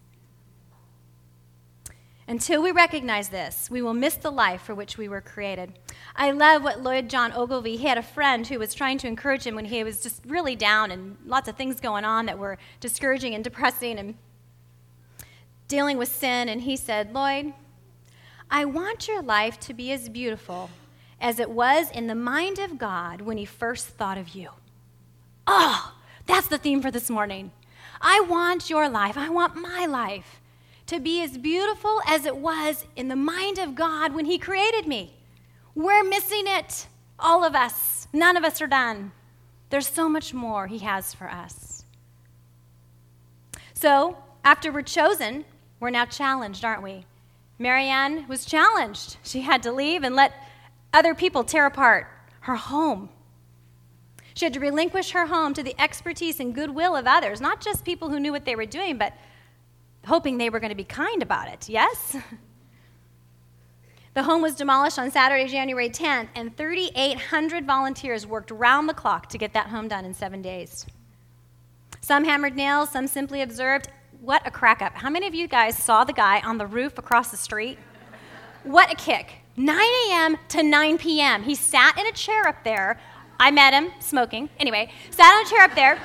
Until 2.26 2.62
we 2.62 2.70
recognize 2.70 3.28
this, 3.28 3.68
we 3.70 3.82
will 3.82 3.92
miss 3.92 4.14
the 4.14 4.30
life 4.30 4.62
for 4.62 4.74
which 4.74 4.96
we 4.96 5.10
were 5.10 5.20
created. 5.20 5.78
I 6.16 6.30
love 6.30 6.62
what 6.62 6.82
Lloyd 6.82 7.10
John 7.10 7.34
Ogilvie, 7.34 7.76
he 7.76 7.86
had 7.86 7.98
a 7.98 8.02
friend 8.02 8.46
who 8.46 8.58
was 8.58 8.72
trying 8.72 8.96
to 8.98 9.06
encourage 9.06 9.46
him 9.46 9.54
when 9.54 9.66
he 9.66 9.84
was 9.84 10.02
just 10.02 10.24
really 10.24 10.56
down 10.56 10.90
and 10.90 11.18
lots 11.26 11.46
of 11.46 11.56
things 11.56 11.78
going 11.78 12.06
on 12.06 12.24
that 12.24 12.38
were 12.38 12.56
discouraging 12.80 13.34
and 13.34 13.44
depressing 13.44 13.98
and 13.98 14.14
dealing 15.68 15.98
with 15.98 16.08
sin. 16.08 16.48
And 16.48 16.62
he 16.62 16.78
said, 16.78 17.12
Lloyd, 17.12 17.52
I 18.50 18.64
want 18.64 19.06
your 19.06 19.20
life 19.20 19.60
to 19.60 19.74
be 19.74 19.92
as 19.92 20.08
beautiful 20.08 20.70
as 21.20 21.38
it 21.38 21.50
was 21.50 21.90
in 21.90 22.06
the 22.06 22.14
mind 22.14 22.58
of 22.58 22.78
God 22.78 23.20
when 23.20 23.36
he 23.36 23.44
first 23.44 23.88
thought 23.88 24.18
of 24.18 24.30
you. 24.30 24.50
Oh, 25.46 25.94
that's 26.26 26.48
the 26.48 26.58
theme 26.58 26.82
for 26.82 26.90
this 26.90 27.10
morning. 27.10 27.52
I 28.00 28.20
want 28.20 28.70
your 28.70 28.88
life, 28.88 29.16
I 29.16 29.28
want 29.28 29.56
my 29.56 29.86
life 29.86 30.40
to 30.86 31.00
be 31.00 31.22
as 31.22 31.38
beautiful 31.38 32.00
as 32.06 32.26
it 32.26 32.36
was 32.36 32.84
in 32.96 33.08
the 33.08 33.16
mind 33.16 33.58
of 33.58 33.74
God 33.74 34.14
when 34.14 34.26
he 34.26 34.38
created 34.38 34.86
me. 34.86 35.14
We're 35.74 36.04
missing 36.04 36.44
it, 36.46 36.86
all 37.18 37.44
of 37.44 37.54
us. 37.54 38.06
None 38.12 38.36
of 38.36 38.44
us 38.44 38.60
are 38.60 38.66
done. 38.66 39.12
There's 39.70 39.88
so 39.88 40.08
much 40.08 40.34
more 40.34 40.66
he 40.66 40.78
has 40.78 41.14
for 41.14 41.28
us. 41.28 41.84
So, 43.72 44.18
after 44.44 44.70
we're 44.70 44.82
chosen, 44.82 45.44
we're 45.80 45.90
now 45.90 46.04
challenged, 46.04 46.64
aren't 46.64 46.82
we? 46.82 47.06
Marianne 47.58 48.26
was 48.28 48.44
challenged. 48.44 49.16
She 49.22 49.40
had 49.40 49.62
to 49.62 49.72
leave 49.72 50.02
and 50.02 50.14
let 50.14 50.32
other 50.94 51.14
people 51.14 51.44
tear 51.44 51.66
apart 51.66 52.06
her 52.40 52.56
home. 52.56 53.10
She 54.34 54.46
had 54.46 54.54
to 54.54 54.60
relinquish 54.60 55.10
her 55.10 55.26
home 55.26 55.52
to 55.54 55.62
the 55.62 55.78
expertise 55.80 56.40
and 56.40 56.54
goodwill 56.54 56.96
of 56.96 57.06
others, 57.06 57.40
not 57.40 57.60
just 57.60 57.84
people 57.84 58.08
who 58.08 58.18
knew 58.18 58.32
what 58.32 58.44
they 58.44 58.56
were 58.56 58.66
doing, 58.66 58.96
but 58.96 59.12
hoping 60.06 60.38
they 60.38 60.50
were 60.50 60.60
going 60.60 60.70
to 60.70 60.76
be 60.76 60.84
kind 60.84 61.22
about 61.22 61.48
it. 61.48 61.68
Yes? 61.68 62.16
The 64.14 64.22
home 64.22 64.42
was 64.42 64.54
demolished 64.54 64.96
on 64.96 65.10
Saturday, 65.10 65.48
January 65.48 65.90
10th, 65.90 66.28
and 66.36 66.56
3,800 66.56 67.66
volunteers 67.66 68.24
worked 68.26 68.52
round 68.52 68.88
the 68.88 68.94
clock 68.94 69.28
to 69.30 69.38
get 69.38 69.52
that 69.54 69.66
home 69.66 69.88
done 69.88 70.04
in 70.04 70.14
seven 70.14 70.40
days. 70.40 70.86
Some 72.00 72.24
hammered 72.24 72.54
nails, 72.54 72.90
some 72.90 73.08
simply 73.08 73.42
observed. 73.42 73.88
What 74.20 74.46
a 74.46 74.52
crack 74.52 74.82
up. 74.82 74.94
How 74.94 75.10
many 75.10 75.26
of 75.26 75.34
you 75.34 75.48
guys 75.48 75.76
saw 75.76 76.04
the 76.04 76.12
guy 76.12 76.40
on 76.40 76.58
the 76.58 76.66
roof 76.66 76.96
across 76.96 77.32
the 77.32 77.36
street? 77.36 77.76
What 78.62 78.92
a 78.92 78.94
kick. 78.94 79.43
9 79.56 79.76
a.m. 80.10 80.36
to 80.48 80.62
9 80.62 80.98
p.m. 80.98 81.42
He 81.42 81.54
sat 81.54 81.98
in 81.98 82.06
a 82.06 82.12
chair 82.12 82.46
up 82.46 82.64
there. 82.64 82.98
I 83.38 83.50
met 83.50 83.72
him 83.72 83.92
smoking. 84.00 84.48
Anyway, 84.58 84.90
sat 85.10 85.40
in 85.40 85.46
a 85.46 85.50
chair 85.50 85.62
up 85.62 85.74
there. 85.74 85.98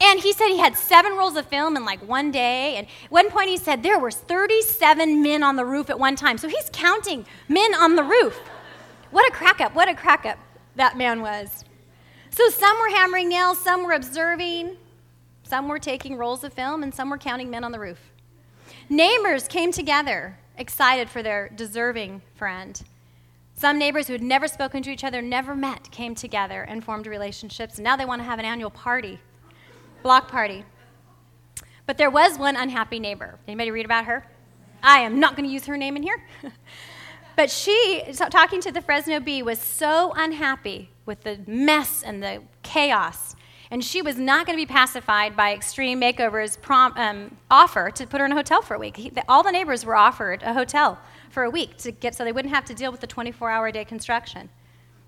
And 0.00 0.20
he 0.20 0.32
said 0.32 0.48
he 0.48 0.58
had 0.58 0.76
seven 0.76 1.16
rolls 1.16 1.36
of 1.36 1.46
film 1.46 1.76
in 1.76 1.84
like 1.84 2.06
one 2.06 2.30
day. 2.30 2.76
And 2.76 2.86
at 2.86 3.10
one 3.10 3.30
point 3.30 3.48
he 3.48 3.56
said 3.56 3.82
there 3.82 3.98
were 3.98 4.10
37 4.10 5.22
men 5.22 5.42
on 5.42 5.56
the 5.56 5.64
roof 5.64 5.88
at 5.88 5.98
one 5.98 6.16
time. 6.16 6.36
So 6.36 6.48
he's 6.48 6.68
counting 6.72 7.26
men 7.48 7.74
on 7.74 7.96
the 7.96 8.02
roof. 8.02 8.38
What 9.10 9.28
a 9.28 9.32
crack 9.32 9.60
up, 9.60 9.74
what 9.74 9.88
a 9.88 9.94
crack 9.94 10.26
up 10.26 10.38
that 10.76 10.96
man 10.96 11.22
was. 11.22 11.64
So 12.30 12.48
some 12.48 12.76
were 12.80 12.96
hammering 12.96 13.28
nails, 13.28 13.58
some 13.58 13.84
were 13.84 13.92
observing, 13.92 14.76
some 15.44 15.68
were 15.68 15.78
taking 15.78 16.16
rolls 16.16 16.42
of 16.42 16.52
film, 16.52 16.82
and 16.82 16.92
some 16.92 17.10
were 17.10 17.18
counting 17.18 17.48
men 17.48 17.62
on 17.62 17.70
the 17.70 17.78
roof. 17.78 18.10
Neighbors 18.88 19.46
came 19.46 19.70
together, 19.70 20.36
excited 20.56 21.08
for 21.10 21.22
their 21.22 21.48
deserving 21.48 22.22
friend. 22.34 22.82
Some 23.54 23.78
neighbors 23.78 24.08
who 24.08 24.12
had 24.14 24.22
never 24.22 24.48
spoken 24.48 24.82
to 24.82 24.90
each 24.90 25.04
other, 25.04 25.22
never 25.22 25.54
met, 25.54 25.90
came 25.90 26.14
together 26.14 26.62
and 26.62 26.84
formed 26.84 27.06
relationships. 27.06 27.76
And 27.76 27.84
now 27.84 27.96
they 27.96 28.04
want 28.04 28.20
to 28.20 28.24
have 28.24 28.38
an 28.38 28.44
annual 28.44 28.70
party 28.70 29.20
block 30.02 30.28
party. 30.28 30.64
But 31.86 31.98
there 31.98 32.10
was 32.10 32.38
one 32.38 32.56
unhappy 32.56 32.98
neighbor. 32.98 33.38
Anybody 33.48 33.70
read 33.70 33.84
about 33.86 34.04
her? 34.04 34.26
I 34.82 35.00
am 35.00 35.18
not 35.18 35.34
going 35.34 35.48
to 35.48 35.52
use 35.52 35.66
her 35.66 35.76
name 35.76 35.96
in 35.96 36.02
here. 36.02 36.22
but 37.36 37.50
she, 37.50 38.02
talking 38.30 38.60
to 38.60 38.70
the 38.70 38.82
Fresno 38.82 39.18
Bee, 39.18 39.42
was 39.42 39.58
so 39.58 40.12
unhappy 40.16 40.90
with 41.06 41.22
the 41.22 41.40
mess 41.46 42.02
and 42.02 42.22
the 42.22 42.42
chaos. 42.62 43.33
And 43.74 43.84
she 43.84 44.02
was 44.02 44.16
not 44.18 44.46
going 44.46 44.56
to 44.56 44.64
be 44.64 44.72
pacified 44.72 45.34
by 45.34 45.52
Extreme 45.52 46.00
Makeover's 46.00 46.56
prom, 46.58 46.92
um, 46.94 47.36
offer 47.50 47.90
to 47.90 48.06
put 48.06 48.20
her 48.20 48.24
in 48.24 48.30
a 48.30 48.36
hotel 48.36 48.62
for 48.62 48.74
a 48.74 48.78
week. 48.78 48.96
He, 48.96 49.10
all 49.28 49.42
the 49.42 49.50
neighbors 49.50 49.84
were 49.84 49.96
offered 49.96 50.44
a 50.44 50.54
hotel 50.54 50.96
for 51.28 51.42
a 51.42 51.50
week 51.50 51.76
to 51.78 51.90
get 51.90 52.14
so 52.14 52.22
they 52.22 52.30
wouldn't 52.30 52.54
have 52.54 52.64
to 52.66 52.74
deal 52.74 52.92
with 52.92 53.00
the 53.00 53.08
24 53.08 53.50
hour 53.50 53.72
day 53.72 53.84
construction. 53.84 54.48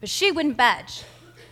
But 0.00 0.08
she 0.08 0.32
wouldn't 0.32 0.56
budge. 0.56 1.04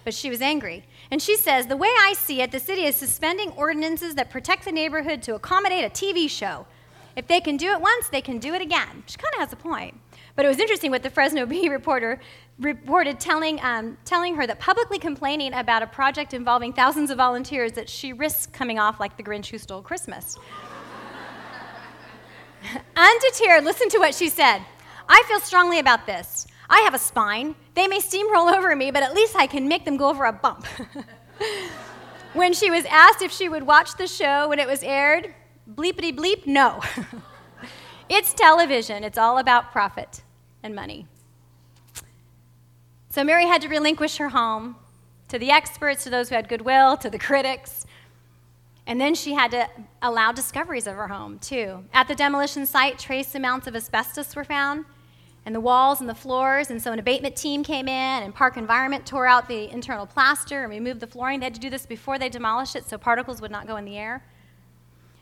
But 0.02 0.12
she 0.12 0.28
was 0.28 0.42
angry. 0.42 0.86
And 1.12 1.22
she 1.22 1.36
says, 1.36 1.68
The 1.68 1.76
way 1.76 1.86
I 1.86 2.14
see 2.18 2.42
it, 2.42 2.50
the 2.50 2.58
city 2.58 2.82
is 2.82 2.96
suspending 2.96 3.52
ordinances 3.52 4.16
that 4.16 4.28
protect 4.28 4.64
the 4.64 4.72
neighborhood 4.72 5.22
to 5.22 5.36
accommodate 5.36 5.84
a 5.84 5.90
TV 5.90 6.28
show. 6.28 6.66
If 7.14 7.28
they 7.28 7.40
can 7.40 7.56
do 7.56 7.70
it 7.70 7.80
once, 7.80 8.08
they 8.08 8.22
can 8.22 8.40
do 8.40 8.54
it 8.54 8.60
again. 8.60 9.04
She 9.06 9.18
kind 9.18 9.32
of 9.34 9.38
has 9.38 9.52
a 9.52 9.56
point. 9.56 10.00
But 10.34 10.46
it 10.46 10.48
was 10.48 10.58
interesting 10.58 10.90
what 10.90 11.04
the 11.04 11.10
Fresno 11.10 11.46
Bee 11.46 11.68
reporter 11.78 12.18
reported 12.58 13.18
telling, 13.18 13.60
um, 13.62 13.98
telling 14.04 14.36
her 14.36 14.46
that 14.46 14.60
publicly 14.60 14.98
complaining 14.98 15.52
about 15.54 15.82
a 15.82 15.86
project 15.86 16.34
involving 16.34 16.72
thousands 16.72 17.10
of 17.10 17.16
volunteers 17.16 17.72
that 17.72 17.88
she 17.88 18.12
risks 18.12 18.46
coming 18.46 18.78
off 18.78 19.00
like 19.00 19.16
the 19.16 19.22
Grinch 19.22 19.48
who 19.48 19.58
stole 19.58 19.82
Christmas. 19.82 20.38
Undeterred, 22.96 23.64
listen 23.64 23.88
to 23.90 23.98
what 23.98 24.14
she 24.14 24.28
said. 24.28 24.60
I 25.08 25.22
feel 25.26 25.40
strongly 25.40 25.78
about 25.78 26.06
this. 26.06 26.46
I 26.70 26.80
have 26.80 26.94
a 26.94 26.98
spine. 26.98 27.54
They 27.74 27.86
may 27.86 27.98
steamroll 27.98 28.52
over 28.52 28.74
me, 28.74 28.90
but 28.90 29.02
at 29.02 29.14
least 29.14 29.36
I 29.36 29.46
can 29.46 29.68
make 29.68 29.84
them 29.84 29.96
go 29.96 30.08
over 30.08 30.24
a 30.24 30.32
bump. 30.32 30.66
when 32.32 32.54
she 32.54 32.70
was 32.70 32.84
asked 32.86 33.20
if 33.20 33.30
she 33.30 33.48
would 33.48 33.64
watch 33.64 33.96
the 33.96 34.06
show 34.06 34.48
when 34.48 34.58
it 34.58 34.66
was 34.66 34.82
aired, 34.82 35.34
bleepity 35.72 36.16
bleep, 36.16 36.46
no. 36.46 36.80
it's 38.08 38.32
television, 38.32 39.04
it's 39.04 39.18
all 39.18 39.38
about 39.38 39.72
profit 39.72 40.22
and 40.62 40.74
money. 40.74 41.06
So 43.14 43.22
Mary 43.22 43.46
had 43.46 43.62
to 43.62 43.68
relinquish 43.68 44.16
her 44.16 44.30
home 44.30 44.74
to 45.28 45.38
the 45.38 45.52
experts, 45.52 46.02
to 46.02 46.10
those 46.10 46.30
who 46.30 46.34
had 46.34 46.48
goodwill, 46.48 46.96
to 46.96 47.08
the 47.08 47.16
critics. 47.16 47.86
And 48.88 49.00
then 49.00 49.14
she 49.14 49.34
had 49.34 49.52
to 49.52 49.68
allow 50.02 50.32
discoveries 50.32 50.88
of 50.88 50.96
her 50.96 51.06
home, 51.06 51.38
too. 51.38 51.84
At 51.92 52.08
the 52.08 52.16
demolition 52.16 52.66
site, 52.66 52.98
trace 52.98 53.36
amounts 53.36 53.68
of 53.68 53.76
asbestos 53.76 54.34
were 54.34 54.42
found 54.42 54.84
and 55.46 55.54
the 55.54 55.60
walls 55.60 56.00
and 56.00 56.08
the 56.08 56.14
floors. 56.16 56.70
And 56.70 56.82
so 56.82 56.90
an 56.90 56.98
abatement 56.98 57.36
team 57.36 57.62
came 57.62 57.86
in, 57.86 58.24
and 58.24 58.34
Park 58.34 58.56
Environment 58.56 59.06
tore 59.06 59.28
out 59.28 59.46
the 59.46 59.70
internal 59.70 60.06
plaster 60.06 60.64
and 60.64 60.70
removed 60.70 60.98
the 60.98 61.06
flooring. 61.06 61.38
They 61.38 61.46
had 61.46 61.54
to 61.54 61.60
do 61.60 61.70
this 61.70 61.86
before 61.86 62.18
they 62.18 62.28
demolished 62.28 62.74
it 62.74 62.84
so 62.84 62.98
particles 62.98 63.40
would 63.40 63.52
not 63.52 63.68
go 63.68 63.76
in 63.76 63.84
the 63.84 63.96
air. 63.96 64.24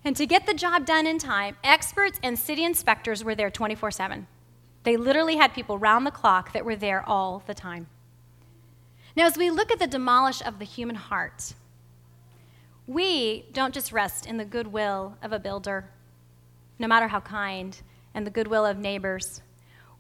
And 0.03 0.17
to 0.17 0.25
get 0.25 0.47
the 0.47 0.55
job 0.55 0.87
done 0.87 1.07
in 1.07 1.19
time, 1.19 1.59
experts 1.63 2.19
and 2.23 2.39
city 2.39 2.65
inspectors 2.65 3.23
were 3.23 3.35
there 3.35 3.51
24 3.51 3.91
7. 3.91 4.27
They 4.85 4.97
literally 4.97 5.37
had 5.37 5.55
people 5.55 5.79
round 5.79 6.07
the 6.07 6.11
clock 6.11 6.53
that 6.53 6.65
were 6.65 6.77
there 6.77 7.09
all 7.09 7.43
the 7.47 7.55
time. 7.55 7.87
Now, 9.17 9.27
as 9.27 9.37
we 9.37 9.51
look 9.51 9.71
at 9.71 9.79
the 9.79 9.87
demolish 9.87 10.43
of 10.43 10.59
the 10.59 10.65
human 10.65 10.97
heart, 10.97 11.55
we 12.87 13.47
don't 13.53 13.75
just 13.75 13.93
rest 13.93 14.27
in 14.27 14.39
the 14.39 14.45
goodwill 14.45 15.17
of 15.23 15.33
a 15.33 15.39
builder, 15.39 15.91
no 16.79 16.89
matter 16.89 17.09
how 17.09 17.21
kind, 17.21 17.81
and 18.15 18.27
the 18.27 18.31
goodwill 18.31 18.67
of 18.67 18.79
neighbors 18.79 19.43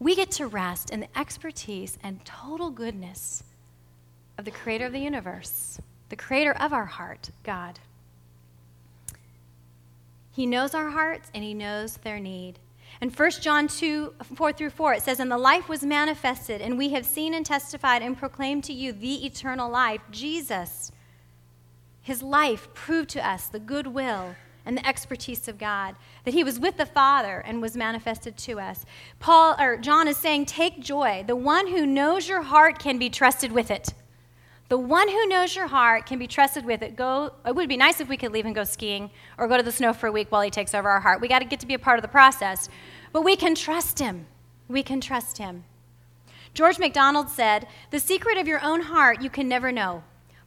we 0.02 0.16
get 0.16 0.32
to 0.32 0.48
rest 0.48 0.90
in 0.90 0.98
the 0.98 1.18
expertise 1.18 1.96
and 2.02 2.24
total 2.24 2.70
goodness 2.70 3.44
of 4.36 4.44
the 4.44 4.50
creator 4.50 4.86
of 4.86 4.92
the 4.92 4.98
universe, 4.98 5.80
the 6.08 6.16
creator 6.16 6.52
of 6.54 6.72
our 6.72 6.86
heart, 6.86 7.30
God. 7.44 7.78
He 10.32 10.44
knows 10.44 10.74
our 10.74 10.90
hearts 10.90 11.30
and 11.32 11.44
he 11.44 11.54
knows 11.54 11.98
their 11.98 12.18
need. 12.18 12.58
In 13.02 13.10
1 13.10 13.30
John 13.40 13.66
2 13.66 14.14
4 14.36 14.52
through 14.52 14.70
4, 14.70 14.94
it 14.94 15.02
says, 15.02 15.18
And 15.18 15.28
the 15.28 15.36
life 15.36 15.68
was 15.68 15.82
manifested, 15.82 16.60
and 16.62 16.78
we 16.78 16.90
have 16.90 17.04
seen 17.04 17.34
and 17.34 17.44
testified 17.44 18.00
and 18.00 18.16
proclaimed 18.16 18.62
to 18.64 18.72
you 18.72 18.92
the 18.92 19.26
eternal 19.26 19.68
life, 19.68 20.00
Jesus. 20.12 20.92
His 22.00 22.22
life 22.22 22.68
proved 22.74 23.10
to 23.10 23.28
us 23.28 23.48
the 23.48 23.58
goodwill 23.58 24.36
and 24.64 24.76
the 24.76 24.86
expertise 24.86 25.48
of 25.48 25.58
God, 25.58 25.96
that 26.24 26.34
he 26.34 26.44
was 26.44 26.60
with 26.60 26.76
the 26.76 26.86
Father 26.86 27.42
and 27.44 27.60
was 27.60 27.76
manifested 27.76 28.36
to 28.38 28.60
us. 28.60 28.86
Paul 29.18 29.56
or 29.58 29.76
John 29.78 30.06
is 30.06 30.16
saying, 30.16 30.46
"Take 30.46 30.78
joy. 30.78 31.24
The 31.26 31.34
one 31.34 31.66
who 31.66 31.84
knows 31.84 32.28
your 32.28 32.42
heart 32.42 32.78
can 32.78 32.98
be 32.98 33.10
trusted 33.10 33.50
with 33.50 33.72
it. 33.72 33.94
The 34.72 34.78
one 34.78 35.10
who 35.10 35.26
knows 35.26 35.54
your 35.54 35.66
heart 35.66 36.06
can 36.06 36.18
be 36.18 36.26
trusted 36.26 36.64
with 36.64 36.80
it. 36.80 36.96
Go 36.96 37.34
it 37.44 37.54
would 37.54 37.68
be 37.68 37.76
nice 37.76 38.00
if 38.00 38.08
we 38.08 38.16
could 38.16 38.32
leave 38.32 38.46
and 38.46 38.54
go 38.54 38.64
skiing 38.64 39.10
or 39.36 39.46
go 39.46 39.58
to 39.58 39.62
the 39.62 39.70
snow 39.70 39.92
for 39.92 40.06
a 40.06 40.12
week 40.12 40.32
while 40.32 40.40
he 40.40 40.48
takes 40.48 40.74
over 40.74 40.88
our 40.88 41.00
heart. 41.00 41.20
We 41.20 41.28
got 41.28 41.40
to 41.40 41.44
get 41.44 41.60
to 41.60 41.66
be 41.66 41.74
a 41.74 41.78
part 41.78 41.98
of 41.98 42.02
the 42.02 42.08
process. 42.08 42.70
But 43.12 43.20
we 43.20 43.36
can 43.36 43.54
trust 43.54 43.98
him. 43.98 44.24
We 44.68 44.82
can 44.82 45.02
trust 45.02 45.36
him. 45.36 45.64
George 46.54 46.78
MacDonald 46.78 47.28
said, 47.28 47.68
"The 47.90 48.00
secret 48.00 48.38
of 48.38 48.48
your 48.48 48.64
own 48.64 48.80
heart 48.80 49.20
you 49.20 49.28
can 49.28 49.46
never 49.46 49.70
know, 49.70 50.04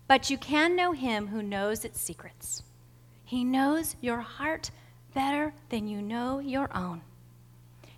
but 0.08 0.32
you 0.32 0.40
can 0.40 0.76
know 0.76 0.94
him 0.94 1.28
who 1.28 1.44
knows 1.44 1.86
its 1.86 2.02
secrets." 2.02 2.64
He 3.24 3.44
knows 3.44 3.96
your 4.02 4.22
heart 4.22 4.72
better 5.14 5.54
than 5.70 5.88
you 5.88 6.02
know 6.02 6.40
your 6.40 6.76
own. 6.76 7.04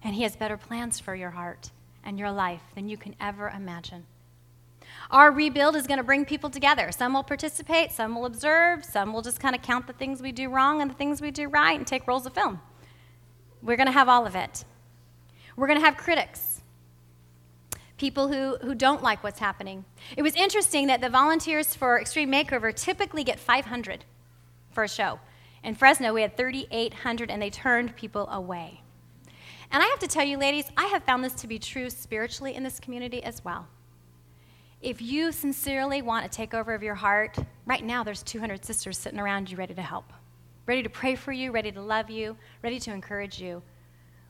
And 0.04 0.14
He 0.14 0.24
has 0.24 0.36
better 0.36 0.58
plans 0.58 1.00
for 1.00 1.16
your 1.16 1.32
heart 1.32 1.72
and 2.04 2.20
your 2.20 2.32
life 2.32 2.64
than 2.76 2.90
you 2.90 2.98
can 2.98 3.16
ever 3.18 3.48
imagine. 3.48 4.06
Our 5.10 5.32
rebuild 5.32 5.76
is 5.76 5.88
going 5.88 6.00
to 6.00 6.04
bring 6.04 6.26
people 6.26 6.50
together. 6.50 6.92
Some 6.92 7.14
will 7.14 7.24
participate, 7.24 7.92
some 7.92 8.16
will 8.16 8.26
observe, 8.26 8.84
some 8.84 9.14
will 9.14 9.22
just 9.22 9.40
kind 9.40 9.56
of 9.56 9.62
count 9.62 9.88
the 9.88 9.94
things 9.94 10.22
we 10.22 10.32
do 10.32 10.50
wrong 10.50 10.82
and 10.82 10.92
the 10.92 10.96
things 10.96 11.22
we 11.22 11.32
do 11.32 11.48
right 11.48 11.78
and 11.78 11.88
take 11.88 12.08
rolls 12.08 12.26
of 12.26 12.34
film. 12.34 12.60
We're 13.62 13.78
going 13.78 13.88
to 13.88 13.94
have 13.94 14.10
all 14.10 14.26
of 14.26 14.36
it. 14.36 14.66
We're 15.56 15.68
going 15.68 15.80
to 15.80 15.86
have 15.86 15.98
critics, 15.98 16.62
people 17.98 18.28
who, 18.28 18.58
who 18.58 18.76
don't 18.76 19.02
like 19.02 19.24
what's 19.24 19.40
happening. 19.40 19.86
It 20.16 20.22
was 20.22 20.36
interesting 20.36 20.88
that 20.88 21.02
the 21.02 21.10
volunteers 21.10 21.74
for 21.74 22.00
Extreme 22.00 22.32
Makeover 22.32 22.76
typically 22.76 23.24
get 23.24 23.40
500 23.40 24.04
for 24.72 24.84
a 24.84 24.90
show. 24.90 25.20
In 25.64 25.74
Fresno, 25.74 26.14
we 26.14 26.22
had 26.22 26.38
3,800, 26.38 27.32
and 27.32 27.42
they 27.42 27.50
turned 27.50 27.96
people 27.96 28.28
away. 28.30 28.82
And 29.72 29.82
I 29.82 29.88
have 29.88 30.00
to 30.00 30.08
tell 30.08 30.24
you, 30.24 30.38
ladies, 30.38 30.66
I 30.78 30.86
have 30.86 31.04
found 31.04 31.24
this 31.24 31.34
to 31.34 31.48
be 31.48 31.60
true 31.60 31.90
spiritually 31.90 32.54
in 32.54 32.64
this 32.64 32.80
community 32.80 33.24
as 33.24 33.44
well. 33.44 33.68
If 34.82 35.02
you 35.02 35.32
sincerely 35.32 36.04
want 36.04 36.26
a 36.26 36.30
takeover 36.30 36.76
of 36.76 36.84
your 36.84 36.96
heart, 36.96 37.36
right 37.66 37.84
now 37.84 38.04
there's 38.04 38.22
200 38.22 38.64
sisters 38.64 38.98
sitting 38.98 39.20
around 39.20 39.50
you 39.50 39.58
ready 39.58 39.74
to 39.74 39.82
help, 39.82 40.14
ready 40.68 40.84
to 40.84 40.90
pray 40.90 41.16
for 41.16 41.32
you, 41.32 41.52
ready 41.52 41.72
to 41.72 41.82
love 41.82 42.12
you, 42.12 42.38
ready 42.62 42.80
to 42.82 42.92
encourage 42.94 43.42
you. 43.42 43.64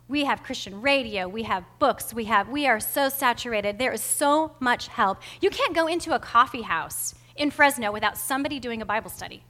We 0.07 0.23
have 0.23 0.43
Christian 0.43 0.81
radio, 0.81 1.27
we 1.27 1.43
have 1.43 1.65
books, 1.79 2.13
we 2.13 2.25
have 2.25 2.47
we 2.47 2.65
are 2.65 2.79
so 2.79 3.09
saturated. 3.09 3.77
There 3.77 3.91
is 3.91 4.01
so 4.01 4.55
much 4.61 4.87
help. 4.87 5.19
You 5.41 5.49
can't 5.49 5.75
go 5.75 5.87
into 5.87 6.15
a 6.15 6.19
coffee 6.19 6.61
house 6.61 7.13
in 7.35 7.51
Fresno 7.51 7.91
without 7.91 8.17
somebody 8.17 8.57
doing 8.57 8.81
a 8.81 8.85
Bible 8.85 9.09
study. 9.09 9.43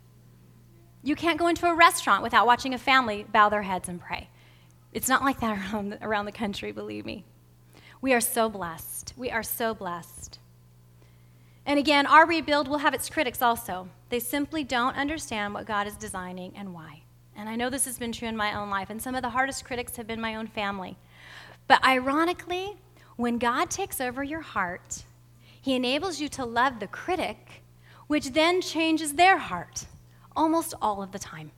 You 1.04 1.16
can't 1.16 1.38
go 1.38 1.48
into 1.48 1.68
a 1.68 1.76
restaurant 1.76 2.24
without 2.24 2.48
watching 2.48 2.74
a 2.74 2.80
family 2.80 3.24
bow 3.32 3.50
their 3.50 3.62
heads 3.62 3.88
and 3.88 4.02
pray. 4.02 4.30
It's 4.94 5.08
not 5.08 5.24
like 5.24 5.42
that 5.42 5.58
around 5.74 5.92
the, 5.92 6.04
around 6.04 6.26
the 6.26 6.32
country, 6.32 6.72
believe 6.72 7.06
me. 7.06 7.24
We 8.02 8.14
are 8.14 8.22
so 8.22 8.50
blessed. 8.50 9.14
We 9.16 9.30
are 9.30 9.44
so 9.44 9.76
blessed. 9.76 10.40
And 11.68 11.78
again, 11.78 12.08
our 12.08 12.26
rebuild 12.26 12.70
will 12.70 12.78
have 12.78 12.94
its 12.94 13.10
critics 13.10 13.42
also. 13.42 13.90
They 14.08 14.20
simply 14.20 14.64
don't 14.64 14.96
understand 14.96 15.54
what 15.54 15.66
God 15.66 15.86
is 15.86 15.98
designing 15.98 16.54
and 16.56 16.74
why. 16.74 17.02
And 17.36 17.50
I 17.50 17.58
know 17.58 17.70
this 17.70 17.84
has 17.84 18.00
been 18.00 18.14
true 18.14 18.30
in 18.30 18.38
my 18.38 18.58
own 18.58 18.70
life, 18.70 18.90
and 18.90 19.02
some 19.02 19.16
of 19.16 19.22
the 19.22 19.30
hardest 19.30 19.66
critics 19.66 19.98
have 19.98 20.08
been 20.08 20.22
my 20.22 20.36
own 20.36 20.48
family. 20.48 20.98
But 21.68 21.86
ironically, 21.86 22.78
when 23.18 23.38
God 23.38 23.70
takes 23.70 24.00
over 24.00 24.24
your 24.24 24.40
heart, 24.40 25.04
He 25.62 25.76
enables 25.76 26.22
you 26.22 26.30
to 26.30 26.46
love 26.46 26.80
the 26.80 26.88
critic, 26.88 27.64
which 28.08 28.32
then 28.32 28.62
changes 28.62 29.16
their 29.16 29.38
heart 29.38 29.88
almost 30.38 30.74
all 30.82 31.04
of 31.04 31.12
the 31.12 31.20
time. 31.20 31.52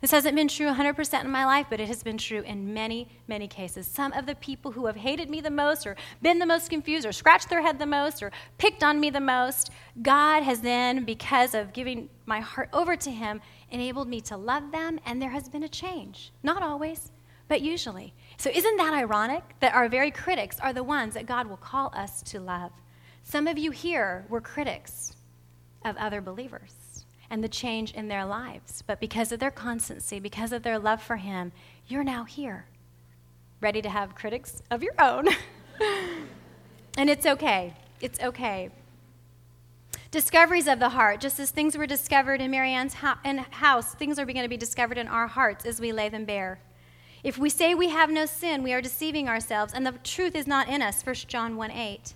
This 0.00 0.10
hasn't 0.10 0.36
been 0.36 0.48
true 0.48 0.66
100% 0.66 1.24
in 1.24 1.30
my 1.30 1.46
life, 1.46 1.66
but 1.70 1.80
it 1.80 1.88
has 1.88 2.02
been 2.02 2.18
true 2.18 2.42
in 2.42 2.74
many, 2.74 3.08
many 3.28 3.48
cases. 3.48 3.86
Some 3.86 4.12
of 4.12 4.26
the 4.26 4.34
people 4.34 4.72
who 4.72 4.86
have 4.86 4.96
hated 4.96 5.30
me 5.30 5.40
the 5.40 5.50
most, 5.50 5.86
or 5.86 5.96
been 6.20 6.38
the 6.38 6.46
most 6.46 6.68
confused, 6.68 7.06
or 7.06 7.12
scratched 7.12 7.48
their 7.48 7.62
head 7.62 7.78
the 7.78 7.86
most, 7.86 8.22
or 8.22 8.30
picked 8.58 8.82
on 8.84 9.00
me 9.00 9.08
the 9.08 9.20
most, 9.20 9.70
God 10.02 10.42
has 10.42 10.60
then, 10.60 11.04
because 11.04 11.54
of 11.54 11.72
giving 11.72 12.10
my 12.26 12.40
heart 12.40 12.68
over 12.72 12.94
to 12.96 13.10
Him, 13.10 13.40
enabled 13.70 14.08
me 14.08 14.20
to 14.22 14.36
love 14.36 14.70
them, 14.70 15.00
and 15.06 15.20
there 15.20 15.30
has 15.30 15.48
been 15.48 15.62
a 15.62 15.68
change. 15.68 16.32
Not 16.42 16.62
always, 16.62 17.10
but 17.48 17.62
usually. 17.62 18.12
So, 18.36 18.50
isn't 18.52 18.76
that 18.76 18.92
ironic 18.92 19.42
that 19.60 19.74
our 19.74 19.88
very 19.88 20.10
critics 20.10 20.60
are 20.60 20.72
the 20.72 20.84
ones 20.84 21.14
that 21.14 21.26
God 21.26 21.46
will 21.46 21.56
call 21.56 21.90
us 21.94 22.22
to 22.24 22.40
love? 22.40 22.72
Some 23.22 23.46
of 23.46 23.58
you 23.58 23.70
here 23.70 24.26
were 24.28 24.40
critics 24.40 25.16
of 25.84 25.96
other 25.96 26.20
believers 26.20 26.85
and 27.30 27.42
the 27.42 27.48
change 27.48 27.92
in 27.92 28.08
their 28.08 28.24
lives. 28.24 28.82
But 28.86 29.00
because 29.00 29.32
of 29.32 29.40
their 29.40 29.50
constancy, 29.50 30.20
because 30.20 30.52
of 30.52 30.62
their 30.62 30.78
love 30.78 31.02
for 31.02 31.16
Him, 31.16 31.52
you're 31.88 32.04
now 32.04 32.24
here, 32.24 32.66
ready 33.60 33.82
to 33.82 33.88
have 33.88 34.14
critics 34.14 34.62
of 34.70 34.82
your 34.82 34.94
own. 34.98 35.28
and 36.98 37.10
it's 37.10 37.26
okay. 37.26 37.74
It's 38.00 38.20
okay. 38.20 38.70
Discoveries 40.10 40.68
of 40.68 40.78
the 40.78 40.90
heart, 40.90 41.20
just 41.20 41.38
as 41.40 41.50
things 41.50 41.76
were 41.76 41.86
discovered 41.86 42.40
in 42.40 42.50
Marianne's 42.50 42.94
house, 42.94 43.94
things 43.94 44.18
are 44.18 44.24
going 44.24 44.42
to 44.42 44.48
be 44.48 44.56
discovered 44.56 44.98
in 44.98 45.08
our 45.08 45.26
hearts 45.26 45.66
as 45.66 45.80
we 45.80 45.92
lay 45.92 46.08
them 46.08 46.24
bare. 46.24 46.60
If 47.24 47.38
we 47.38 47.50
say 47.50 47.74
we 47.74 47.88
have 47.88 48.10
no 48.10 48.24
sin, 48.24 48.62
we 48.62 48.72
are 48.72 48.80
deceiving 48.80 49.28
ourselves, 49.28 49.74
and 49.74 49.84
the 49.84 49.92
truth 50.04 50.36
is 50.36 50.46
not 50.46 50.68
in 50.68 50.80
us. 50.80 51.04
1 51.04 51.14
John 51.26 51.56
1 51.56 51.70
8. 51.70 52.14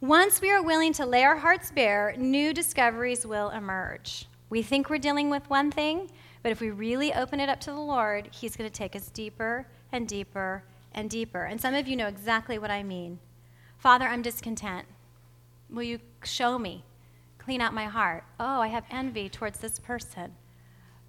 Once 0.00 0.40
we 0.40 0.48
are 0.48 0.62
willing 0.62 0.92
to 0.92 1.04
lay 1.04 1.24
our 1.24 1.38
hearts 1.38 1.72
bare, 1.72 2.14
new 2.16 2.54
discoveries 2.54 3.26
will 3.26 3.50
emerge. 3.50 4.26
We 4.48 4.62
think 4.62 4.88
we're 4.88 4.98
dealing 4.98 5.28
with 5.28 5.50
one 5.50 5.72
thing, 5.72 6.08
but 6.44 6.52
if 6.52 6.60
we 6.60 6.70
really 6.70 7.12
open 7.12 7.40
it 7.40 7.48
up 7.48 7.58
to 7.62 7.72
the 7.72 7.80
Lord, 7.80 8.28
He's 8.30 8.54
going 8.54 8.70
to 8.70 8.76
take 8.76 8.94
us 8.94 9.10
deeper 9.10 9.66
and 9.90 10.06
deeper 10.06 10.62
and 10.94 11.10
deeper. 11.10 11.42
And 11.42 11.60
some 11.60 11.74
of 11.74 11.88
you 11.88 11.96
know 11.96 12.06
exactly 12.06 12.60
what 12.60 12.70
I 12.70 12.84
mean. 12.84 13.18
Father, 13.76 14.06
I'm 14.06 14.22
discontent. 14.22 14.86
Will 15.68 15.82
you 15.82 15.98
show 16.22 16.60
me? 16.60 16.84
Clean 17.38 17.60
out 17.60 17.74
my 17.74 17.86
heart. 17.86 18.22
Oh, 18.38 18.60
I 18.60 18.68
have 18.68 18.84
envy 18.92 19.28
towards 19.28 19.58
this 19.58 19.80
person. 19.80 20.36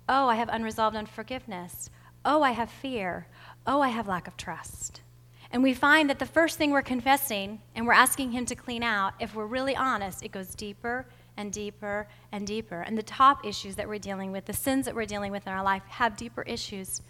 Oh, 0.08 0.30
I 0.30 0.36
have 0.36 0.50
unresolved 0.50 0.98
unforgiveness. 0.98 1.92
Oh, 2.26 2.42
I 2.42 2.52
have 2.54 2.72
fear. 2.72 3.28
Oh, 3.68 3.82
I 3.82 3.90
have 3.90 4.08
lack 4.08 4.28
of 4.28 4.36
trust. 4.36 5.02
And 5.52 5.64
we 5.64 5.74
find 5.74 6.10
that 6.10 6.20
the 6.20 6.26
first 6.26 6.58
thing 6.58 6.72
we're 6.72 6.82
confessing 6.84 7.62
and 7.76 7.88
we're 7.88 7.94
asking 7.94 8.32
Him 8.32 8.46
to 8.46 8.56
clean 8.56 8.84
out, 8.84 9.14
if 9.20 9.34
we're 9.34 9.48
really 9.48 9.76
honest, 9.76 10.24
it 10.24 10.32
goes 10.32 10.54
deeper 10.54 11.08
and 11.38 11.52
deeper 11.52 12.08
and 12.32 12.46
deeper. 12.46 12.82
And 12.82 12.98
the 12.98 13.04
top 13.04 13.46
issues 13.46 13.76
that 13.78 13.88
we're 13.88 14.00
dealing 14.00 14.32
with, 14.32 14.46
the 14.46 14.54
sins 14.54 14.86
that 14.86 14.94
we're 14.94 15.06
dealing 15.06 15.32
with 15.32 15.48
in 15.48 15.54
our 15.54 15.64
life, 15.64 15.82
have 15.88 16.16
deeper 16.16 16.44
issues. 16.44 17.02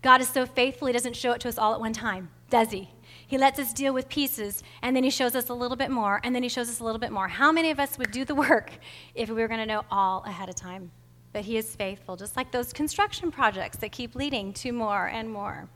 God 0.00 0.20
is 0.20 0.28
so 0.28 0.46
faithful, 0.46 0.86
He 0.86 0.92
doesn't 0.92 1.16
show 1.16 1.32
it 1.32 1.40
to 1.40 1.48
us 1.48 1.58
all 1.58 1.74
at 1.74 1.80
one 1.80 1.92
time, 1.92 2.30
does 2.50 2.70
He? 2.70 2.88
He 3.26 3.36
lets 3.36 3.58
us 3.58 3.72
deal 3.72 3.92
with 3.92 4.08
pieces, 4.08 4.62
and 4.80 4.94
then 4.94 5.02
He 5.02 5.10
shows 5.10 5.34
us 5.34 5.48
a 5.48 5.54
little 5.54 5.76
bit 5.76 5.90
more, 5.90 6.20
and 6.22 6.32
then 6.34 6.44
He 6.44 6.48
shows 6.48 6.68
us 6.68 6.78
a 6.78 6.84
little 6.84 7.00
bit 7.00 7.10
more. 7.10 7.26
How 7.26 7.50
many 7.50 7.72
of 7.72 7.80
us 7.80 7.98
would 7.98 8.12
do 8.12 8.24
the 8.24 8.34
work 8.34 8.70
if 9.16 9.28
we 9.28 9.34
were 9.34 9.48
going 9.48 9.60
to 9.60 9.66
know 9.66 9.84
all 9.90 10.22
ahead 10.24 10.48
of 10.48 10.54
time? 10.54 10.92
But 11.32 11.44
He 11.44 11.56
is 11.56 11.74
faithful, 11.74 12.14
just 12.14 12.36
like 12.36 12.52
those 12.52 12.72
construction 12.72 13.32
projects 13.32 13.78
that 13.78 13.90
keep 13.90 14.14
leading 14.14 14.52
to 14.54 14.70
more 14.70 15.08
and 15.08 15.28
more. 15.28 15.68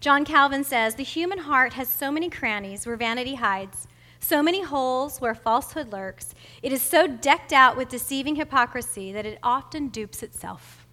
John 0.00 0.24
Calvin 0.24 0.64
says 0.64 0.94
The 0.94 1.04
human 1.04 1.40
heart 1.40 1.74
has 1.74 1.88
so 1.88 2.10
many 2.10 2.30
crannies 2.30 2.86
where 2.86 2.96
vanity 2.96 3.34
hides, 3.34 3.86
so 4.18 4.42
many 4.42 4.62
holes 4.62 5.20
where 5.20 5.34
falsehood 5.34 5.92
lurks. 5.92 6.34
It 6.62 6.72
is 6.72 6.80
so 6.80 7.06
decked 7.06 7.52
out 7.52 7.76
with 7.76 7.90
deceiving 7.90 8.36
hypocrisy 8.36 9.12
that 9.12 9.26
it 9.26 9.38
often 9.42 9.88
dupes 9.88 10.22
itself. 10.22 10.86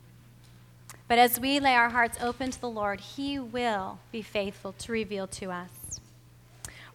But 1.07 1.19
as 1.19 1.39
we 1.39 1.61
lay 1.61 1.73
our 1.73 1.89
hearts 1.89 2.17
open 2.21 2.51
to 2.51 2.59
the 2.59 2.69
Lord, 2.69 2.99
He 2.99 3.39
will 3.39 3.99
be 4.11 4.21
faithful 4.21 4.73
to 4.73 4.91
reveal 4.91 5.25
to 5.27 5.51
us. 5.51 6.01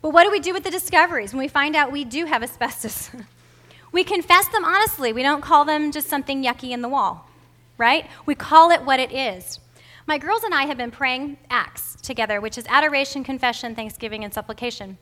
But 0.03 0.11
what 0.11 0.25
do 0.25 0.31
we 0.31 0.41
do 0.41 0.53
with 0.53 0.65
the 0.65 0.71
discoveries 0.71 1.33
when 1.33 1.41
we 1.41 1.49
find 1.49 1.75
out 1.75 1.93
we 1.93 2.05
do 2.05 2.27
have 2.27 2.43
asbestos? 2.43 3.11
we 3.93 4.05
confess 4.05 4.49
them 4.49 4.67
honestly. 4.67 5.15
We 5.15 5.23
don't 5.23 5.41
call 5.41 5.65
them 5.65 5.93
just 5.93 6.09
something 6.09 6.45
yucky 6.45 6.73
in 6.73 6.83
the 6.83 6.89
wall, 6.91 7.27
right? 7.79 8.07
We 8.27 8.35
call 8.35 8.71
it 8.71 8.85
what 8.85 9.01
it 9.01 9.13
is. 9.13 9.61
My 10.07 10.19
girls 10.19 10.43
and 10.43 10.53
I 10.53 10.65
have 10.65 10.77
been 10.77 10.91
praying 10.91 11.39
Acts 11.49 11.97
together, 12.03 12.41
which 12.41 12.59
is 12.59 12.67
adoration, 12.69 13.23
confession, 13.23 13.75
thanksgiving, 13.75 14.25
and 14.25 14.35
supplication. 14.35 14.99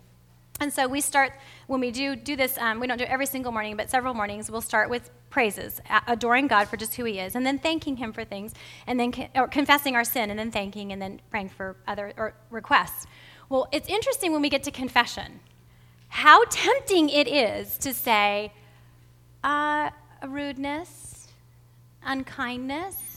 And 0.60 0.70
so 0.70 0.86
we 0.86 1.00
start, 1.00 1.32
when 1.68 1.80
we 1.80 1.90
do 1.90 2.14
do 2.14 2.36
this, 2.36 2.58
um, 2.58 2.80
we 2.80 2.86
don't 2.86 2.98
do 2.98 3.04
it 3.04 3.10
every 3.10 3.24
single 3.24 3.50
morning, 3.50 3.76
but 3.76 3.88
several 3.88 4.12
mornings, 4.12 4.50
we'll 4.50 4.60
start 4.60 4.90
with 4.90 5.10
praises, 5.30 5.80
adoring 6.06 6.48
God 6.48 6.68
for 6.68 6.76
just 6.76 6.96
who 6.96 7.04
He 7.04 7.18
is, 7.18 7.34
and 7.34 7.46
then 7.46 7.58
thanking 7.58 7.96
Him 7.96 8.12
for 8.12 8.24
things, 8.26 8.52
and 8.86 9.00
then 9.00 9.10
con- 9.10 9.48
confessing 9.50 9.96
our 9.96 10.04
sin, 10.04 10.28
and 10.28 10.38
then 10.38 10.50
thanking, 10.50 10.92
and 10.92 11.00
then 11.00 11.20
praying 11.30 11.48
for 11.48 11.76
other 11.86 12.12
or 12.18 12.34
requests. 12.50 13.06
Well, 13.48 13.68
it's 13.72 13.88
interesting 13.88 14.32
when 14.32 14.42
we 14.42 14.50
get 14.50 14.62
to 14.64 14.70
confession, 14.70 15.40
how 16.08 16.44
tempting 16.50 17.08
it 17.08 17.26
is 17.26 17.78
to 17.78 17.94
say, 17.94 18.52
uh, 19.42 19.90
rudeness, 20.28 21.28
unkindness, 22.04 23.09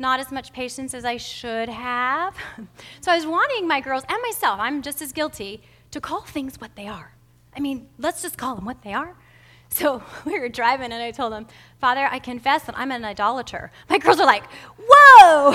not 0.00 0.18
as 0.18 0.32
much 0.32 0.52
patience 0.52 0.94
as 0.94 1.04
I 1.04 1.18
should 1.18 1.68
have. 1.68 2.34
so 3.00 3.12
I 3.12 3.16
was 3.16 3.26
wanting 3.26 3.68
my 3.68 3.80
girls 3.80 4.02
and 4.08 4.18
myself, 4.22 4.58
I'm 4.58 4.82
just 4.82 5.02
as 5.02 5.12
guilty, 5.12 5.62
to 5.90 6.00
call 6.00 6.22
things 6.22 6.60
what 6.60 6.74
they 6.74 6.88
are. 6.88 7.12
I 7.54 7.60
mean, 7.60 7.88
let's 7.98 8.22
just 8.22 8.38
call 8.38 8.54
them 8.54 8.64
what 8.64 8.82
they 8.82 8.92
are. 8.92 9.14
So 9.72 10.02
we 10.24 10.36
were 10.36 10.48
driving, 10.48 10.90
and 10.90 11.00
I 11.00 11.12
told 11.12 11.32
them, 11.32 11.46
Father, 11.80 12.08
I 12.10 12.18
confess 12.18 12.64
that 12.64 12.76
I'm 12.76 12.90
an 12.90 13.04
idolater. 13.04 13.70
My 13.88 13.98
girls 13.98 14.18
are 14.18 14.26
like, 14.26 14.42
Whoa, 14.76 15.52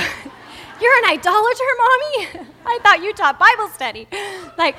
you're 0.79 0.97
an 0.99 1.05
idolater, 1.05 1.71
mommy? 1.77 2.47
I 2.65 2.79
thought 2.81 3.03
you 3.03 3.11
taught 3.13 3.37
Bible 3.37 3.67
study. 3.67 4.07
Like, 4.57 4.77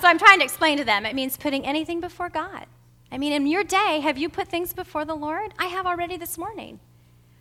so 0.00 0.08
I'm 0.08 0.18
trying 0.18 0.40
to 0.40 0.44
explain 0.44 0.78
to 0.78 0.84
them 0.84 1.06
it 1.06 1.14
means 1.14 1.36
putting 1.36 1.64
anything 1.64 2.00
before 2.00 2.28
God. 2.28 2.66
I 3.12 3.18
mean, 3.18 3.32
in 3.32 3.46
your 3.46 3.62
day, 3.62 4.00
have 4.00 4.18
you 4.18 4.28
put 4.28 4.48
things 4.48 4.72
before 4.72 5.04
the 5.04 5.14
Lord? 5.14 5.54
I 5.56 5.66
have 5.66 5.86
already 5.86 6.16
this 6.16 6.36
morning. 6.36 6.80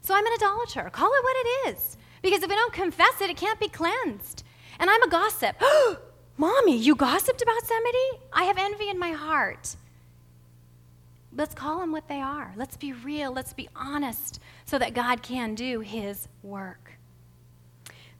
So 0.01 0.15
I'm 0.15 0.25
an 0.25 0.33
idolater. 0.33 0.89
Call 0.89 1.11
it 1.11 1.23
what 1.23 1.35
it 1.37 1.69
is. 1.69 1.97
Because 2.21 2.43
if 2.43 2.51
I 2.51 2.55
don't 2.55 2.73
confess 2.73 3.21
it, 3.21 3.29
it 3.29 3.37
can't 3.37 3.59
be 3.59 3.67
cleansed. 3.67 4.43
And 4.79 4.89
I'm 4.89 5.03
a 5.03 5.09
gossip. 5.09 5.55
Mommy, 6.37 6.77
you 6.77 6.95
gossiped 6.95 7.41
about 7.41 7.65
somebody? 7.65 8.23
I 8.33 8.43
have 8.43 8.57
envy 8.57 8.89
in 8.89 8.97
my 8.97 9.11
heart. 9.11 9.75
Let's 11.33 11.55
call 11.55 11.79
them 11.79 11.91
what 11.91 12.07
they 12.07 12.19
are. 12.19 12.53
Let's 12.57 12.77
be 12.77 12.91
real. 12.91 13.31
Let's 13.31 13.53
be 13.53 13.69
honest 13.75 14.39
so 14.65 14.77
that 14.79 14.93
God 14.93 15.21
can 15.21 15.55
do 15.55 15.79
his 15.79 16.27
work. 16.43 16.97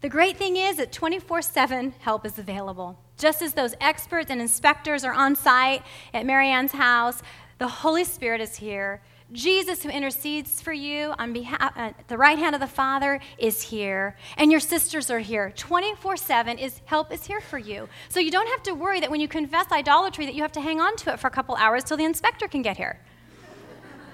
The 0.02 0.10
great 0.10 0.38
thing 0.38 0.58
is 0.58 0.78
that 0.78 0.92
24 0.92 1.42
7 1.42 1.94
help 2.00 2.26
is 2.26 2.40
available. 2.40 2.98
Just 3.18 3.42
as 3.42 3.54
those 3.54 3.76
experts 3.80 4.32
and 4.32 4.42
inspectors 4.42 5.04
are 5.04 5.14
on 5.14 5.36
site 5.36 5.84
at 6.14 6.26
Marianne's 6.26 6.72
house, 6.72 7.22
the 7.60 7.68
Holy 7.68 8.04
Spirit 8.04 8.42
is 8.42 8.56
here. 8.56 9.02
Jesus, 9.32 9.82
who 9.84 9.90
intercedes 9.90 10.62
for 10.62 10.74
you 10.74 11.14
on 11.18 11.32
behalf, 11.32 11.74
uh, 11.76 11.92
the 12.08 12.18
right 12.18 12.38
hand 12.38 12.54
of 12.54 12.62
the 12.62 12.68
Father, 12.68 13.20
is 13.38 13.62
here, 13.62 14.18
and 14.38 14.52
your 14.52 14.60
sisters 14.60 15.10
are 15.10 15.20
here. 15.20 15.54
24 15.56 16.18
7 16.18 16.58
is 16.58 16.82
help 16.86 17.14
is 17.14 17.26
here 17.26 17.40
for 17.40 17.58
you. 17.58 17.88
So 18.10 18.20
you 18.20 18.32
don't 18.32 18.48
have 18.48 18.64
to 18.64 18.74
worry 18.74 19.00
that 19.00 19.10
when 19.10 19.22
you 19.22 19.28
confess 19.28 19.72
idolatry 19.72 20.26
that 20.26 20.36
you 20.36 20.42
have 20.42 20.52
to 20.54 20.62
hang 20.62 20.82
on 20.82 20.98
to 20.98 21.14
it 21.14 21.20
for 21.20 21.28
a 21.28 21.32
couple 21.32 21.56
hours 21.56 21.84
till 21.84 21.98
the 21.98 22.04
inspector 22.04 22.48
can 22.48 22.62
get 22.62 22.78
here. 22.78 23.00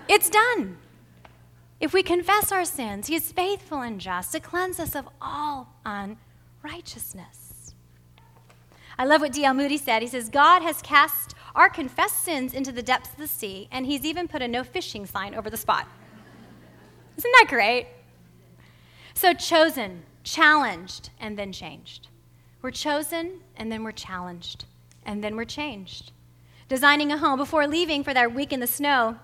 it's 0.08 0.30
done. 0.30 0.78
If 1.80 1.94
we 1.94 2.04
confess 2.04 2.52
our 2.52 2.66
sins, 2.66 3.08
He 3.08 3.16
is 3.16 3.32
faithful 3.32 3.82
and 3.82 4.00
just 4.00 4.32
to 4.34 4.40
cleanse 4.40 4.80
us 4.80 4.96
of 4.96 5.08
all 5.20 5.74
unrighteousness. 5.86 7.74
I 9.00 9.06
love 9.06 9.22
what 9.22 9.32
D.L. 9.32 9.54
Moody 9.54 9.78
said. 9.78 10.02
He 10.02 10.08
says, 10.08 10.30
God 10.30 10.64
has 10.64 10.82
cast 10.82 11.36
our 11.58 11.70
confessed 11.70 12.24
sins 12.24 12.54
into 12.54 12.72
the 12.72 12.84
depths 12.84 13.10
of 13.10 13.18
the 13.18 13.28
sea, 13.28 13.68
and 13.72 13.86
He's 13.86 14.06
even 14.06 14.28
put 14.28 14.42
a 14.42 14.48
no 14.48 14.64
fishing 14.64 15.06
sign 15.06 15.36
over 15.36 15.50
the 15.50 15.58
spot. 15.58 15.88
Isn't 17.18 17.32
that 17.40 17.48
great? 17.50 17.88
So, 19.16 19.34
chosen, 19.34 20.04
challenged, 20.24 21.10
and 21.20 21.38
then 21.38 21.52
changed. 21.52 22.08
We're 22.62 22.72
chosen, 22.72 23.42
and 23.56 23.72
then 23.72 23.84
we're 23.84 23.92
challenged, 23.92 24.66
and 25.04 25.24
then 25.24 25.36
we're 25.36 25.46
changed. 25.46 26.12
Designing 26.70 27.12
a 27.12 27.18
home 27.18 27.40
before 27.40 27.66
leaving 27.66 28.04
for 28.04 28.14
their 28.14 28.30
week 28.30 28.54
in 28.54 28.60
the 28.60 28.68
snow, 28.68 29.18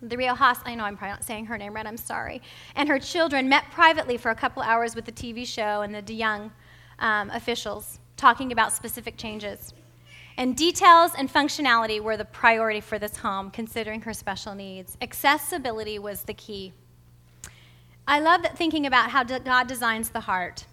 the 0.00 0.16
Rio 0.16 0.34
Haas, 0.34 0.60
I 0.64 0.74
know 0.74 0.84
I'm 0.84 0.96
probably 0.96 1.12
not 1.12 1.24
saying 1.24 1.46
her 1.46 1.58
name 1.58 1.74
right, 1.74 1.86
I'm 1.86 1.96
sorry, 1.96 2.40
and 2.76 2.88
her 2.88 2.98
children 2.98 3.48
met 3.48 3.64
privately 3.72 4.16
for 4.16 4.30
a 4.30 4.34
couple 4.34 4.62
hours 4.62 4.94
with 4.94 5.04
the 5.04 5.12
TV 5.12 5.46
show 5.46 5.82
and 5.82 5.94
the 5.94 6.02
DeYoung 6.02 6.50
um, 7.00 7.30
officials 7.30 7.98
talking 8.16 8.52
about 8.52 8.72
specific 8.72 9.16
changes. 9.16 9.74
And 10.38 10.56
details 10.56 11.10
and 11.18 11.28
functionality 11.28 12.00
were 12.00 12.16
the 12.16 12.24
priority 12.24 12.80
for 12.80 12.96
this 12.96 13.16
home, 13.16 13.50
considering 13.50 14.02
her 14.02 14.14
special 14.14 14.54
needs. 14.54 14.96
Accessibility 15.02 15.98
was 15.98 16.22
the 16.22 16.32
key. 16.32 16.72
I 18.06 18.20
love 18.20 18.42
that 18.42 18.56
thinking 18.56 18.86
about 18.86 19.10
how 19.10 19.24
God 19.24 19.66
designs 19.66 20.10
the 20.10 20.20
heart. 20.20 20.64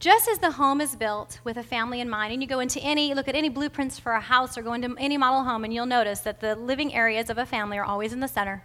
Just 0.00 0.28
as 0.28 0.38
the 0.38 0.50
home 0.50 0.82
is 0.82 0.96
built 0.96 1.40
with 1.44 1.56
a 1.56 1.62
family 1.62 2.02
in 2.02 2.10
mind, 2.10 2.34
and 2.34 2.42
you 2.42 2.48
go 2.48 2.60
into 2.60 2.78
any, 2.80 3.14
look 3.14 3.26
at 3.26 3.34
any 3.34 3.48
blueprints 3.48 3.98
for 3.98 4.12
a 4.12 4.20
house 4.20 4.58
or 4.58 4.62
go 4.62 4.74
into 4.74 4.94
any 4.98 5.16
model 5.16 5.44
home, 5.44 5.64
and 5.64 5.72
you'll 5.72 5.86
notice 5.86 6.20
that 6.20 6.40
the 6.40 6.54
living 6.54 6.92
areas 6.92 7.30
of 7.30 7.38
a 7.38 7.46
family 7.46 7.78
are 7.78 7.84
always 7.84 8.12
in 8.12 8.20
the 8.20 8.28
center. 8.28 8.64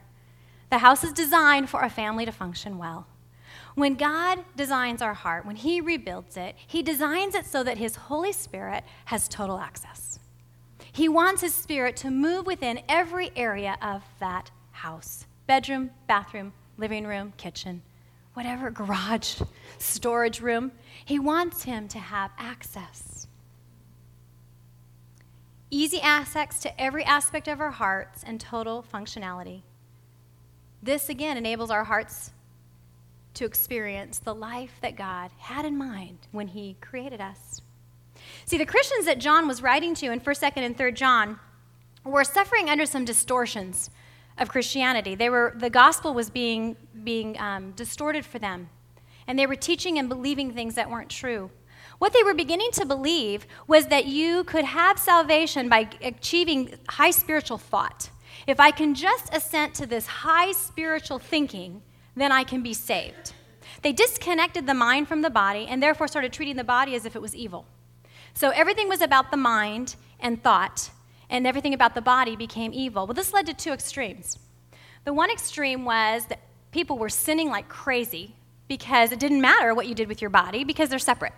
The 0.69 0.79
house 0.79 1.05
is 1.05 1.13
designed 1.13 1.69
for 1.69 1.81
a 1.81 1.89
family 1.89 2.25
to 2.25 2.33
function 2.33 2.77
well. 2.77 3.07
When 3.75 3.95
God 3.95 4.43
designs 4.57 5.01
our 5.01 5.13
heart, 5.13 5.45
when 5.45 5.55
He 5.55 5.79
rebuilds 5.79 6.35
it, 6.35 6.55
He 6.67 6.83
designs 6.83 7.35
it 7.35 7.45
so 7.45 7.63
that 7.63 7.77
His 7.77 7.95
Holy 7.95 8.33
Spirit 8.33 8.83
has 9.05 9.29
total 9.29 9.59
access. 9.59 10.19
He 10.95 11.09
wants 11.09 11.41
His 11.41 11.53
Spirit 11.53 11.97
to 11.97 12.09
move 12.09 12.45
within 12.45 12.81
every 12.87 13.29
area 13.35 13.77
of 13.81 14.01
that 14.21 14.49
house 14.71 15.25
bedroom, 15.45 15.91
bathroom, 16.07 16.53
living 16.77 17.05
room, 17.05 17.33
kitchen, 17.35 17.81
whatever, 18.33 18.71
garage, 18.71 19.41
storage 19.77 20.39
room. 20.39 20.71
He 21.03 21.19
wants 21.19 21.63
him 21.63 21.89
to 21.89 21.99
have 21.99 22.31
access. 22.37 23.27
Easy 25.69 25.99
access 25.99 26.61
to 26.61 26.81
every 26.81 27.03
aspect 27.03 27.49
of 27.49 27.59
our 27.59 27.71
hearts 27.71 28.23
and 28.25 28.39
total 28.39 28.81
functionality. 28.81 29.63
This 30.81 31.09
again 31.09 31.35
enables 31.35 31.71
our 31.71 31.83
hearts 31.83 32.31
to 33.33 33.43
experience 33.43 34.19
the 34.19 34.33
life 34.33 34.77
that 34.81 34.95
God 34.95 35.31
had 35.39 35.65
in 35.65 35.77
mind 35.77 36.19
when 36.31 36.47
He 36.47 36.77
created 36.79 37.19
us. 37.19 37.61
See, 38.45 38.59
the 38.59 38.65
Christians 38.65 39.05
that 39.05 39.17
John 39.17 39.47
was 39.47 39.63
writing 39.63 39.95
to 39.95 40.11
in 40.11 40.19
1st, 40.19 40.51
2nd, 40.51 40.57
and 40.57 40.77
3rd 40.77 40.93
John 40.93 41.39
were 42.03 42.23
suffering 42.23 42.69
under 42.69 42.85
some 42.85 43.03
distortions 43.03 43.89
of 44.37 44.49
Christianity. 44.49 45.15
They 45.15 45.31
were, 45.31 45.55
the 45.57 45.71
gospel 45.71 46.13
was 46.13 46.29
being, 46.29 46.75
being 47.03 47.39
um, 47.39 47.71
distorted 47.71 48.23
for 48.23 48.37
them, 48.37 48.69
and 49.25 49.39
they 49.39 49.47
were 49.47 49.55
teaching 49.55 49.97
and 49.97 50.07
believing 50.07 50.51
things 50.51 50.75
that 50.75 50.91
weren't 50.91 51.09
true. 51.09 51.49
What 51.97 52.13
they 52.13 52.21
were 52.23 52.35
beginning 52.35 52.69
to 52.73 52.85
believe 52.85 53.47
was 53.67 53.87
that 53.87 54.05
you 54.05 54.43
could 54.43 54.65
have 54.65 54.99
salvation 54.99 55.67
by 55.67 55.89
achieving 56.03 56.75
high 56.89 57.11
spiritual 57.11 57.57
thought. 57.57 58.11
If 58.45 58.59
I 58.59 58.69
can 58.69 58.93
just 58.93 59.33
assent 59.33 59.73
to 59.75 59.87
this 59.87 60.05
high 60.05 60.51
spiritual 60.51 61.17
thinking, 61.17 61.81
then 62.15 62.31
I 62.31 62.43
can 62.43 62.61
be 62.61 62.75
saved. 62.75 63.33
They 63.81 63.91
disconnected 63.91 64.67
the 64.67 64.73
mind 64.75 65.07
from 65.07 65.23
the 65.23 65.31
body 65.31 65.65
and 65.67 65.81
therefore 65.81 66.07
started 66.07 66.31
treating 66.31 66.57
the 66.57 66.63
body 66.63 66.93
as 66.93 67.05
if 67.05 67.15
it 67.15 67.21
was 67.21 67.35
evil. 67.35 67.65
So 68.35 68.49
everything 68.49 68.89
was 68.89 69.01
about 69.01 69.31
the 69.31 69.37
mind 69.37 69.95
and 70.19 70.43
thought, 70.43 70.91
and 71.29 71.47
everything 71.47 71.73
about 71.73 71.95
the 71.95 72.01
body 72.01 72.35
became 72.35 72.73
evil. 72.73 73.07
Well, 73.07 73.13
this 73.13 73.31
led 73.31 73.45
to 73.45 73.53
two 73.53 73.71
extremes. 73.71 74.37
The 75.05 75.13
one 75.13 75.31
extreme 75.31 75.85
was 75.85 76.25
that 76.25 76.41
people 76.71 76.97
were 76.97 77.07
sinning 77.07 77.49
like 77.49 77.69
crazy 77.69 78.35
because 78.67 79.13
it 79.13 79.19
didn't 79.19 79.39
matter 79.39 79.73
what 79.73 79.87
you 79.87 79.95
did 79.95 80.09
with 80.09 80.19
your 80.19 80.29
body 80.29 80.65
because 80.65 80.89
they're 80.89 80.99
separate. 80.99 81.31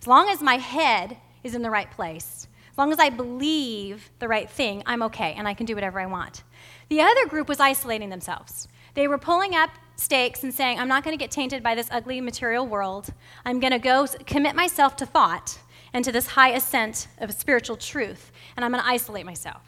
As 0.00 0.08
long 0.08 0.28
as 0.28 0.42
my 0.42 0.56
head 0.56 1.16
is 1.44 1.54
in 1.54 1.62
the 1.62 1.70
right 1.70 1.90
place, 1.90 2.48
as 2.72 2.78
long 2.78 2.90
as 2.92 2.98
I 2.98 3.10
believe 3.10 4.10
the 4.18 4.26
right 4.26 4.50
thing, 4.50 4.82
I'm 4.86 5.04
okay 5.04 5.34
and 5.36 5.46
I 5.46 5.54
can 5.54 5.66
do 5.66 5.76
whatever 5.76 6.00
I 6.00 6.06
want. 6.06 6.42
The 6.88 7.00
other 7.00 7.26
group 7.28 7.48
was 7.48 7.60
isolating 7.60 8.10
themselves. 8.10 8.66
They 8.94 9.06
were 9.06 9.18
pulling 9.18 9.54
up 9.54 9.70
stakes 9.94 10.42
and 10.42 10.52
saying, 10.52 10.80
I'm 10.80 10.88
not 10.88 11.04
going 11.04 11.16
to 11.16 11.22
get 11.22 11.30
tainted 11.30 11.62
by 11.62 11.76
this 11.76 11.88
ugly 11.92 12.20
material 12.20 12.66
world. 12.66 13.12
I'm 13.44 13.60
going 13.60 13.72
to 13.72 13.78
go 13.78 14.08
commit 14.26 14.56
myself 14.56 14.96
to 14.96 15.06
thought 15.06 15.58
and 15.92 16.04
to 16.04 16.12
this 16.12 16.28
high 16.28 16.50
ascent 16.50 17.08
of 17.18 17.32
spiritual 17.32 17.76
truth, 17.76 18.32
and 18.56 18.64
I'm 18.64 18.72
going 18.72 18.82
to 18.82 18.88
isolate 18.88 19.26
myself. 19.26 19.62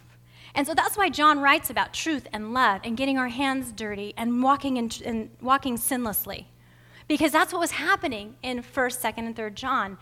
And 0.55 0.67
so 0.67 0.75
that's 0.75 0.97
why 0.97 1.09
John 1.09 1.41
writes 1.41 1.71
about 1.71 1.95
truth 1.95 2.27
and 2.33 2.53
love 2.53 2.81
and 2.85 2.97
getting 2.97 3.19
our 3.19 3.29
hands 3.29 3.73
dirty 3.73 4.15
and 4.17 4.43
walking, 4.43 4.77
in, 4.77 4.91
and 5.05 5.31
walking 5.41 5.77
sinlessly. 5.77 6.47
Because 7.07 7.33
that's 7.33 7.53
what 7.53 7.61
was 7.61 7.73
happening 7.73 8.37
in 8.43 8.63
1st, 8.63 9.01
2nd, 9.01 9.19
and 9.19 9.37
3rd 9.37 9.55
John. 9.55 9.99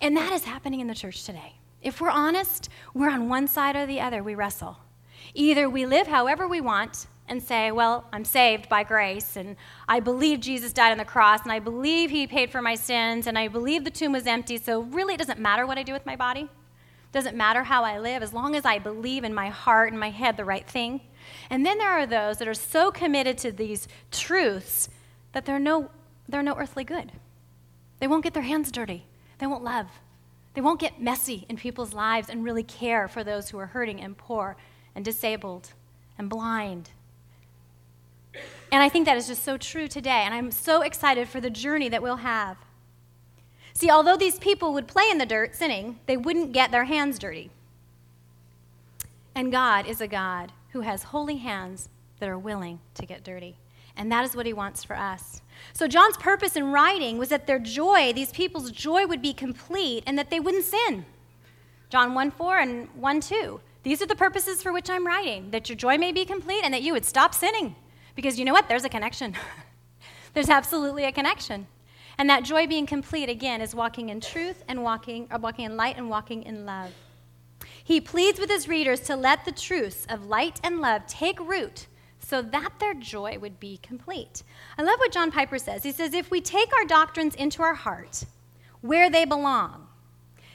And 0.00 0.16
that 0.16 0.32
is 0.32 0.44
happening 0.44 0.80
in 0.80 0.86
the 0.86 0.94
church 0.94 1.24
today. 1.24 1.54
If 1.82 2.00
we're 2.00 2.10
honest, 2.10 2.68
we're 2.94 3.10
on 3.10 3.28
one 3.28 3.48
side 3.48 3.76
or 3.76 3.86
the 3.86 4.00
other. 4.00 4.22
We 4.22 4.34
wrestle. 4.34 4.78
Either 5.34 5.68
we 5.68 5.86
live 5.86 6.06
however 6.06 6.46
we 6.46 6.60
want 6.60 7.06
and 7.28 7.42
say, 7.42 7.70
Well, 7.70 8.04
I'm 8.12 8.24
saved 8.24 8.68
by 8.68 8.84
grace, 8.84 9.36
and 9.36 9.56
I 9.88 10.00
believe 10.00 10.40
Jesus 10.40 10.72
died 10.72 10.92
on 10.92 10.98
the 10.98 11.04
cross, 11.04 11.42
and 11.42 11.52
I 11.52 11.58
believe 11.58 12.10
he 12.10 12.26
paid 12.26 12.50
for 12.50 12.62
my 12.62 12.74
sins, 12.74 13.26
and 13.26 13.38
I 13.38 13.48
believe 13.48 13.84
the 13.84 13.90
tomb 13.90 14.12
was 14.12 14.26
empty, 14.26 14.58
so 14.58 14.82
really 14.82 15.14
it 15.14 15.18
doesn't 15.18 15.38
matter 15.38 15.66
what 15.66 15.78
I 15.78 15.82
do 15.82 15.92
with 15.92 16.06
my 16.06 16.16
body. 16.16 16.42
It 16.42 17.12
doesn't 17.12 17.36
matter 17.36 17.62
how 17.64 17.84
I 17.84 17.98
live, 17.98 18.22
as 18.22 18.32
long 18.32 18.56
as 18.56 18.64
I 18.64 18.78
believe 18.78 19.24
in 19.24 19.34
my 19.34 19.48
heart 19.48 19.92
and 19.92 20.00
my 20.00 20.10
head 20.10 20.36
the 20.36 20.44
right 20.44 20.66
thing. 20.66 21.00
And 21.50 21.64
then 21.64 21.78
there 21.78 21.90
are 21.90 22.06
those 22.06 22.38
that 22.38 22.48
are 22.48 22.54
so 22.54 22.90
committed 22.90 23.38
to 23.38 23.52
these 23.52 23.88
truths 24.10 24.88
that 25.32 25.44
they're 25.44 25.58
no, 25.58 25.90
they're 26.28 26.42
no 26.42 26.56
earthly 26.56 26.84
good. 26.84 27.12
They 28.00 28.08
won't 28.08 28.24
get 28.24 28.34
their 28.34 28.42
hands 28.42 28.72
dirty, 28.72 29.06
they 29.38 29.46
won't 29.46 29.64
love. 29.64 29.86
They 30.54 30.60
won't 30.60 30.80
get 30.80 31.00
messy 31.00 31.46
in 31.48 31.56
people's 31.56 31.94
lives 31.94 32.28
and 32.28 32.44
really 32.44 32.62
care 32.62 33.08
for 33.08 33.24
those 33.24 33.48
who 33.48 33.58
are 33.58 33.66
hurting 33.66 34.02
and 34.02 34.14
poor 34.18 34.56
and 34.94 35.02
disabled 35.02 35.72
and 36.18 36.28
blind 36.28 36.90
and 38.34 38.82
I 38.82 38.88
think 38.88 39.06
that 39.06 39.16
is 39.16 39.26
just 39.26 39.44
so 39.44 39.56
true 39.56 39.88
today. 39.88 40.22
And 40.24 40.34
I'm 40.34 40.50
so 40.50 40.82
excited 40.82 41.28
for 41.28 41.40
the 41.40 41.50
journey 41.50 41.88
that 41.90 42.02
we'll 42.02 42.16
have. 42.16 42.56
See, 43.74 43.90
although 43.90 44.16
these 44.16 44.38
people 44.38 44.72
would 44.74 44.86
play 44.86 45.08
in 45.10 45.18
the 45.18 45.26
dirt 45.26 45.54
sinning, 45.54 45.98
they 46.06 46.16
wouldn't 46.16 46.52
get 46.52 46.70
their 46.70 46.84
hands 46.84 47.18
dirty. 47.18 47.50
And 49.34 49.50
God 49.50 49.86
is 49.86 50.00
a 50.00 50.06
God 50.06 50.52
who 50.70 50.80
has 50.80 51.04
holy 51.04 51.36
hands 51.36 51.88
that 52.18 52.28
are 52.28 52.38
willing 52.38 52.80
to 52.94 53.06
get 53.06 53.24
dirty. 53.24 53.56
And 53.96 54.10
that 54.10 54.24
is 54.24 54.36
what 54.36 54.46
he 54.46 54.52
wants 54.52 54.84
for 54.84 54.96
us. 54.96 55.42
So, 55.74 55.86
John's 55.86 56.16
purpose 56.16 56.56
in 56.56 56.72
writing 56.72 57.18
was 57.18 57.28
that 57.28 57.46
their 57.46 57.58
joy, 57.58 58.12
these 58.14 58.32
people's 58.32 58.70
joy, 58.70 59.06
would 59.06 59.20
be 59.20 59.34
complete 59.34 60.02
and 60.06 60.18
that 60.18 60.30
they 60.30 60.40
wouldn't 60.40 60.64
sin. 60.64 61.04
John 61.90 62.14
1 62.14 62.30
4 62.30 62.58
and 62.58 62.88
1 62.94 63.20
2. 63.20 63.60
These 63.82 64.00
are 64.00 64.06
the 64.06 64.16
purposes 64.16 64.62
for 64.62 64.72
which 64.72 64.88
I'm 64.88 65.06
writing 65.06 65.50
that 65.50 65.68
your 65.68 65.76
joy 65.76 65.98
may 65.98 66.12
be 66.12 66.24
complete 66.24 66.62
and 66.64 66.72
that 66.72 66.82
you 66.82 66.92
would 66.94 67.04
stop 67.04 67.34
sinning. 67.34 67.74
Because 68.14 68.38
you 68.38 68.44
know 68.44 68.52
what? 68.52 68.68
There's 68.68 68.84
a 68.84 68.88
connection. 68.88 69.36
There's 70.34 70.50
absolutely 70.50 71.04
a 71.04 71.12
connection. 71.12 71.66
And 72.18 72.28
that 72.28 72.44
joy 72.44 72.66
being 72.66 72.86
complete, 72.86 73.28
again, 73.28 73.60
is 73.60 73.74
walking 73.74 74.10
in 74.10 74.20
truth 74.20 74.62
and 74.68 74.82
walking, 74.82 75.28
or 75.30 75.38
walking 75.38 75.64
in 75.64 75.76
light 75.76 75.96
and 75.96 76.10
walking 76.10 76.42
in 76.42 76.66
love. 76.66 76.92
He 77.84 78.00
pleads 78.00 78.38
with 78.38 78.50
his 78.50 78.68
readers 78.68 79.00
to 79.00 79.16
let 79.16 79.44
the 79.44 79.52
truths 79.52 80.06
of 80.08 80.26
light 80.26 80.60
and 80.62 80.80
love 80.80 81.06
take 81.06 81.40
root 81.40 81.86
so 82.20 82.40
that 82.40 82.74
their 82.78 82.94
joy 82.94 83.38
would 83.38 83.58
be 83.58 83.78
complete. 83.78 84.42
I 84.78 84.82
love 84.82 84.98
what 84.98 85.12
John 85.12 85.30
Piper 85.30 85.58
says. 85.58 85.82
He 85.82 85.92
says, 85.92 86.14
If 86.14 86.30
we 86.30 86.40
take 86.40 86.72
our 86.74 86.84
doctrines 86.84 87.34
into 87.34 87.62
our 87.62 87.74
heart, 87.74 88.24
where 88.80 89.10
they 89.10 89.24
belong, 89.24 89.88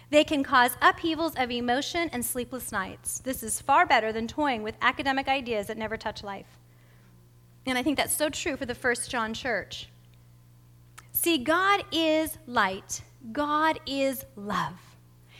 they 0.09 0.23
can 0.23 0.43
cause 0.43 0.71
upheavals 0.81 1.35
of 1.35 1.51
emotion 1.51 2.09
and 2.13 2.25
sleepless 2.25 2.71
nights. 2.71 3.19
This 3.19 3.43
is 3.43 3.61
far 3.61 3.85
better 3.85 4.13
than 4.13 4.27
toying 4.27 4.63
with 4.63 4.75
academic 4.81 5.27
ideas 5.27 5.67
that 5.67 5.77
never 5.77 5.97
touch 5.97 6.23
life. 6.23 6.57
And 7.67 7.77
I 7.77 7.83
think 7.83 7.97
that's 7.97 8.15
so 8.15 8.29
true 8.29 8.55
for 8.55 8.65
the 8.65 8.73
First 8.73 9.11
John 9.11 9.33
church. 9.33 9.89
See, 11.11 11.37
God 11.37 11.83
is 11.91 12.37
light, 12.47 13.01
God 13.31 13.79
is 13.85 14.25
love. 14.35 14.79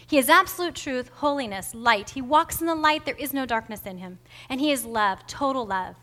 He 0.08 0.18
is 0.18 0.30
absolute 0.30 0.76
truth, 0.76 1.10
holiness, 1.16 1.74
light. 1.74 2.12
He 2.12 2.22
walks 2.22 2.62
in 2.62 2.68
the 2.68 2.76
light, 2.76 3.06
there 3.06 3.16
is 3.16 3.34
no 3.34 3.46
darkness 3.46 3.86
in 3.86 3.98
him. 3.98 4.20
And 4.50 4.60
he 4.60 4.72
is 4.72 4.86
love, 4.86 5.26
total 5.28 5.66
love. 5.66 5.96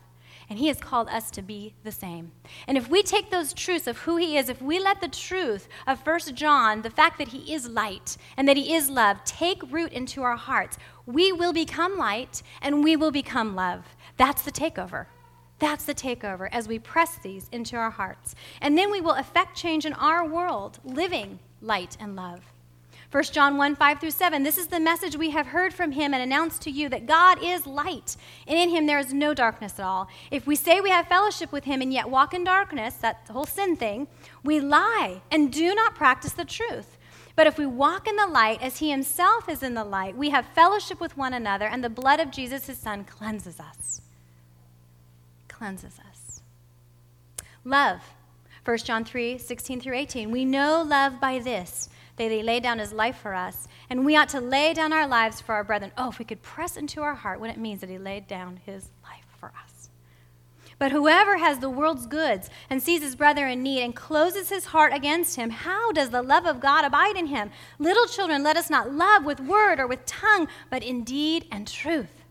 And 0.47 0.59
he 0.59 0.67
has 0.67 0.79
called 0.79 1.09
us 1.09 1.31
to 1.31 1.41
be 1.41 1.73
the 1.83 1.91
same. 1.91 2.31
And 2.67 2.77
if 2.77 2.87
we 2.87 3.01
take 3.01 3.31
those 3.31 3.51
truths 3.51 3.87
of 3.87 3.97
who 3.99 4.17
he 4.17 4.37
is, 4.37 4.47
if 4.47 4.61
we 4.61 4.79
let 4.79 5.01
the 5.01 5.07
truth 5.07 5.67
of 5.87 6.03
First 6.03 6.35
John, 6.35 6.83
the 6.83 6.91
fact 6.91 7.17
that 7.17 7.29
he 7.29 7.53
is 7.53 7.67
light 7.67 8.17
and 8.37 8.47
that 8.47 8.57
he 8.57 8.75
is 8.75 8.89
love, 8.89 9.23
take 9.25 9.71
root 9.71 9.91
into 9.91 10.21
our 10.21 10.37
hearts, 10.37 10.77
we 11.07 11.31
will 11.31 11.53
become 11.53 11.97
light 11.97 12.43
and 12.61 12.83
we 12.83 12.95
will 12.95 13.11
become 13.11 13.55
love. 13.55 13.95
That's 14.17 14.43
the 14.43 14.51
takeover. 14.51 15.07
That's 15.59 15.85
the 15.85 15.95
takeover 15.95 16.49
as 16.51 16.67
we 16.67 16.79
press 16.79 17.17
these 17.17 17.47
into 17.51 17.77
our 17.77 17.91
hearts. 17.91 18.35
And 18.61 18.77
then 18.77 18.91
we 18.91 19.01
will 19.01 19.13
affect 19.13 19.57
change 19.57 19.85
in 19.85 19.93
our 19.93 20.27
world, 20.27 20.79
living 20.83 21.39
light 21.61 21.95
and 21.99 22.15
love. 22.15 22.41
1 23.11 23.23
John 23.25 23.55
1 23.55 23.75
5 23.75 23.99
through 23.99 24.11
7. 24.11 24.43
This 24.43 24.57
is 24.57 24.67
the 24.67 24.79
message 24.79 25.15
we 25.15 25.29
have 25.29 25.47
heard 25.47 25.73
from 25.73 25.93
him 25.93 26.13
and 26.13 26.21
announced 26.21 26.61
to 26.63 26.69
you 26.69 26.89
that 26.89 27.05
God 27.05 27.41
is 27.41 27.65
light, 27.65 28.17
and 28.45 28.59
in 28.59 28.69
him 28.69 28.87
there 28.87 28.99
is 28.99 29.13
no 29.13 29.33
darkness 29.33 29.79
at 29.79 29.85
all. 29.85 30.09
If 30.31 30.45
we 30.45 30.57
say 30.57 30.81
we 30.81 30.89
have 30.89 31.07
fellowship 31.07 31.53
with 31.53 31.63
him 31.63 31.81
and 31.81 31.93
yet 31.93 32.09
walk 32.09 32.33
in 32.33 32.43
darkness, 32.43 32.95
that 32.95 33.25
whole 33.29 33.45
sin 33.45 33.77
thing, 33.77 34.07
we 34.43 34.59
lie 34.59 35.21
and 35.31 35.53
do 35.53 35.73
not 35.73 35.95
practice 35.95 36.33
the 36.33 36.43
truth. 36.43 36.97
But 37.37 37.47
if 37.47 37.57
we 37.57 37.65
walk 37.65 38.07
in 38.07 38.17
the 38.17 38.27
light 38.27 38.61
as 38.61 38.79
he 38.79 38.91
himself 38.91 39.47
is 39.47 39.63
in 39.63 39.75
the 39.75 39.83
light, 39.83 40.17
we 40.17 40.31
have 40.31 40.45
fellowship 40.47 40.99
with 40.99 41.15
one 41.15 41.33
another, 41.33 41.67
and 41.67 41.83
the 41.83 41.89
blood 41.89 42.19
of 42.19 42.31
Jesus, 42.31 42.67
his 42.67 42.79
son, 42.79 43.05
cleanses 43.05 43.59
us. 43.59 44.01
Cleanses 45.57 45.99
us. 46.09 46.41
Love. 47.63 48.01
1 48.65 48.77
John 48.79 49.05
3 49.05 49.37
16 49.37 49.79
through 49.79 49.95
18. 49.95 50.29
We 50.29 50.43
know 50.43 50.83
love 50.85 51.21
by 51.21 51.39
this 51.39 51.87
that 52.17 52.29
he 52.29 52.43
laid 52.43 52.61
down 52.61 52.79
his 52.79 52.91
life 52.91 53.17
for 53.17 53.33
us, 53.33 53.69
and 53.89 54.05
we 54.05 54.17
ought 54.17 54.27
to 54.29 54.41
lay 54.41 54.73
down 54.73 54.91
our 54.91 55.07
lives 55.07 55.39
for 55.39 55.55
our 55.55 55.63
brethren. 55.63 55.93
Oh, 55.97 56.09
if 56.09 56.19
we 56.19 56.25
could 56.25 56.41
press 56.41 56.75
into 56.75 57.01
our 57.03 57.15
heart 57.15 57.39
what 57.39 57.49
it 57.49 57.57
means 57.57 57.79
that 57.79 57.89
he 57.89 57.97
laid 57.97 58.27
down 58.27 58.59
his 58.65 58.89
life 59.01 59.27
for 59.39 59.53
us. 59.63 59.89
But 60.77 60.91
whoever 60.91 61.37
has 61.37 61.59
the 61.59 61.69
world's 61.69 62.05
goods 62.05 62.49
and 62.69 62.83
sees 62.83 63.01
his 63.01 63.15
brother 63.15 63.47
in 63.47 63.63
need 63.63 63.81
and 63.81 63.95
closes 63.95 64.49
his 64.49 64.65
heart 64.65 64.91
against 64.93 65.37
him, 65.37 65.51
how 65.51 65.93
does 65.93 66.09
the 66.09 66.21
love 66.21 66.45
of 66.45 66.59
God 66.59 66.83
abide 66.83 67.15
in 67.15 67.27
him? 67.27 67.49
Little 67.79 68.07
children, 68.07 68.43
let 68.43 68.57
us 68.57 68.69
not 68.69 68.91
love 68.91 69.23
with 69.23 69.39
word 69.39 69.79
or 69.79 69.87
with 69.87 70.05
tongue, 70.05 70.49
but 70.69 70.83
in 70.83 71.05
deed 71.05 71.47
and 71.49 71.65
truth. 71.65 72.24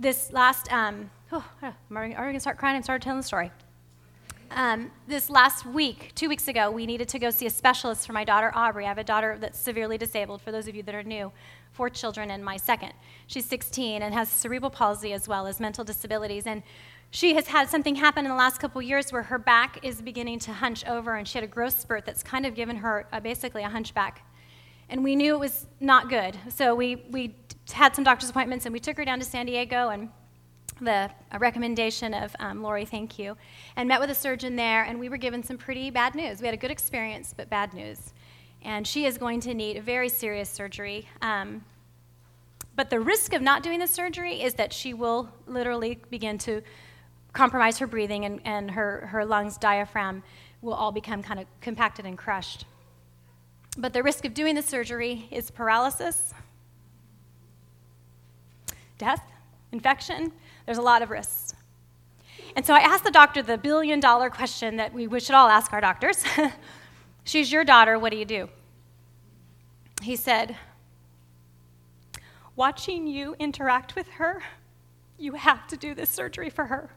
This 0.00 0.32
last, 0.32 0.72
um, 0.72 1.10
oh, 1.32 1.44
I'm 1.60 1.74
already 1.90 2.14
going 2.14 2.34
to 2.34 2.40
start 2.40 2.56
crying 2.56 2.76
and 2.76 2.84
start 2.84 3.02
telling 3.02 3.18
the 3.18 3.26
story. 3.26 3.50
Um, 4.52 4.92
this 5.08 5.28
last 5.28 5.66
week, 5.66 6.12
two 6.14 6.28
weeks 6.28 6.46
ago, 6.46 6.70
we 6.70 6.86
needed 6.86 7.08
to 7.08 7.18
go 7.18 7.30
see 7.30 7.46
a 7.46 7.50
specialist 7.50 8.06
for 8.06 8.12
my 8.12 8.22
daughter 8.22 8.52
Aubrey. 8.54 8.84
I 8.84 8.88
have 8.90 8.98
a 8.98 9.04
daughter 9.04 9.36
that's 9.40 9.58
severely 9.58 9.98
disabled, 9.98 10.40
for 10.40 10.52
those 10.52 10.68
of 10.68 10.76
you 10.76 10.84
that 10.84 10.94
are 10.94 11.02
new, 11.02 11.32
four 11.72 11.90
children 11.90 12.30
and 12.30 12.44
my 12.44 12.56
second. 12.56 12.92
She's 13.26 13.44
16 13.46 14.02
and 14.02 14.14
has 14.14 14.28
cerebral 14.28 14.70
palsy 14.70 15.12
as 15.12 15.26
well 15.26 15.48
as 15.48 15.58
mental 15.58 15.82
disabilities. 15.82 16.46
And 16.46 16.62
she 17.10 17.34
has 17.34 17.48
had 17.48 17.68
something 17.68 17.96
happen 17.96 18.24
in 18.24 18.30
the 18.30 18.36
last 18.36 18.60
couple 18.60 18.80
years 18.80 19.12
where 19.12 19.24
her 19.24 19.38
back 19.38 19.84
is 19.84 20.00
beginning 20.00 20.38
to 20.40 20.52
hunch 20.52 20.86
over, 20.86 21.16
and 21.16 21.26
she 21.26 21.38
had 21.38 21.44
a 21.44 21.48
growth 21.48 21.80
spurt 21.80 22.06
that's 22.06 22.22
kind 22.22 22.46
of 22.46 22.54
given 22.54 22.76
her 22.76 23.08
uh, 23.12 23.18
basically 23.18 23.64
a 23.64 23.68
hunchback. 23.68 24.24
And 24.88 25.02
we 25.02 25.16
knew 25.16 25.34
it 25.34 25.40
was 25.40 25.66
not 25.80 26.08
good. 26.08 26.36
So 26.50 26.76
we, 26.76 27.04
we 27.10 27.34
had 27.72 27.94
some 27.94 28.04
doctor's 28.04 28.30
appointments 28.30 28.66
and 28.66 28.72
we 28.72 28.80
took 28.80 28.96
her 28.96 29.04
down 29.04 29.18
to 29.18 29.24
San 29.24 29.46
Diego 29.46 29.88
and 29.88 30.08
the 30.80 31.10
recommendation 31.38 32.14
of 32.14 32.34
um, 32.38 32.62
Lori, 32.62 32.84
thank 32.84 33.18
you, 33.18 33.36
and 33.76 33.88
met 33.88 34.00
with 34.00 34.10
a 34.10 34.14
surgeon 34.14 34.56
there, 34.56 34.84
and 34.84 34.98
we 34.98 35.08
were 35.08 35.16
given 35.16 35.42
some 35.42 35.58
pretty 35.58 35.90
bad 35.90 36.14
news. 36.14 36.40
We 36.40 36.46
had 36.46 36.54
a 36.54 36.58
good 36.58 36.70
experience, 36.70 37.34
but 37.36 37.50
bad 37.50 37.74
news. 37.74 38.12
And 38.62 38.86
she 38.86 39.04
is 39.04 39.18
going 39.18 39.40
to 39.40 39.54
need 39.54 39.76
a 39.76 39.82
very 39.82 40.08
serious 40.08 40.48
surgery. 40.48 41.08
Um, 41.22 41.64
but 42.76 42.90
the 42.90 43.00
risk 43.00 43.32
of 43.32 43.42
not 43.42 43.62
doing 43.62 43.80
the 43.80 43.86
surgery 43.88 44.42
is 44.42 44.54
that 44.54 44.72
she 44.72 44.94
will 44.94 45.28
literally 45.46 45.98
begin 46.10 46.38
to 46.38 46.62
compromise 47.32 47.78
her 47.78 47.86
breathing, 47.86 48.24
and, 48.24 48.40
and 48.44 48.70
her, 48.70 49.06
her 49.10 49.24
lungs, 49.24 49.58
diaphragm, 49.58 50.22
will 50.62 50.74
all 50.74 50.92
become 50.92 51.22
kind 51.22 51.40
of 51.40 51.46
compacted 51.60 52.04
and 52.06 52.16
crushed. 52.16 52.64
But 53.76 53.92
the 53.92 54.02
risk 54.02 54.24
of 54.24 54.34
doing 54.34 54.54
the 54.54 54.62
surgery 54.62 55.28
is 55.30 55.50
paralysis, 55.50 56.34
death, 58.98 59.22
infection, 59.72 60.32
there's 60.66 60.78
a 60.78 60.82
lot 60.82 61.02
of 61.02 61.10
risks. 61.10 61.54
And 62.56 62.66
so 62.66 62.74
I 62.74 62.80
asked 62.80 63.04
the 63.04 63.10
doctor 63.10 63.42
the 63.42 63.56
billion 63.56 64.00
dollar 64.00 64.30
question 64.30 64.76
that 64.76 64.92
we 64.92 65.08
should 65.20 65.34
all 65.34 65.48
ask 65.48 65.72
our 65.72 65.80
doctors 65.80 66.24
She's 67.24 67.52
your 67.52 67.62
daughter, 67.62 67.98
what 67.98 68.10
do 68.10 68.16
you 68.16 68.24
do? 68.24 68.48
He 70.00 70.16
said, 70.16 70.56
Watching 72.56 73.06
you 73.06 73.36
interact 73.38 73.94
with 73.94 74.08
her, 74.08 74.42
you 75.18 75.34
have 75.34 75.66
to 75.68 75.76
do 75.76 75.94
this 75.94 76.08
surgery 76.08 76.48
for 76.48 76.64
her. 76.66 76.90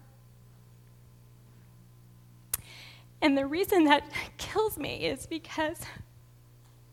And 3.22 3.38
the 3.38 3.46
reason 3.46 3.84
that 3.84 4.10
kills 4.38 4.78
me 4.78 5.06
is 5.06 5.28
because 5.28 5.82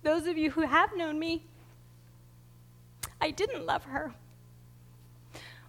those 0.02 0.26
of 0.26 0.36
you 0.36 0.50
who 0.50 0.62
have 0.62 0.96
known 0.96 1.18
me, 1.18 1.46
I 3.20 3.30
didn't 3.30 3.66
love 3.66 3.84
her 3.84 4.14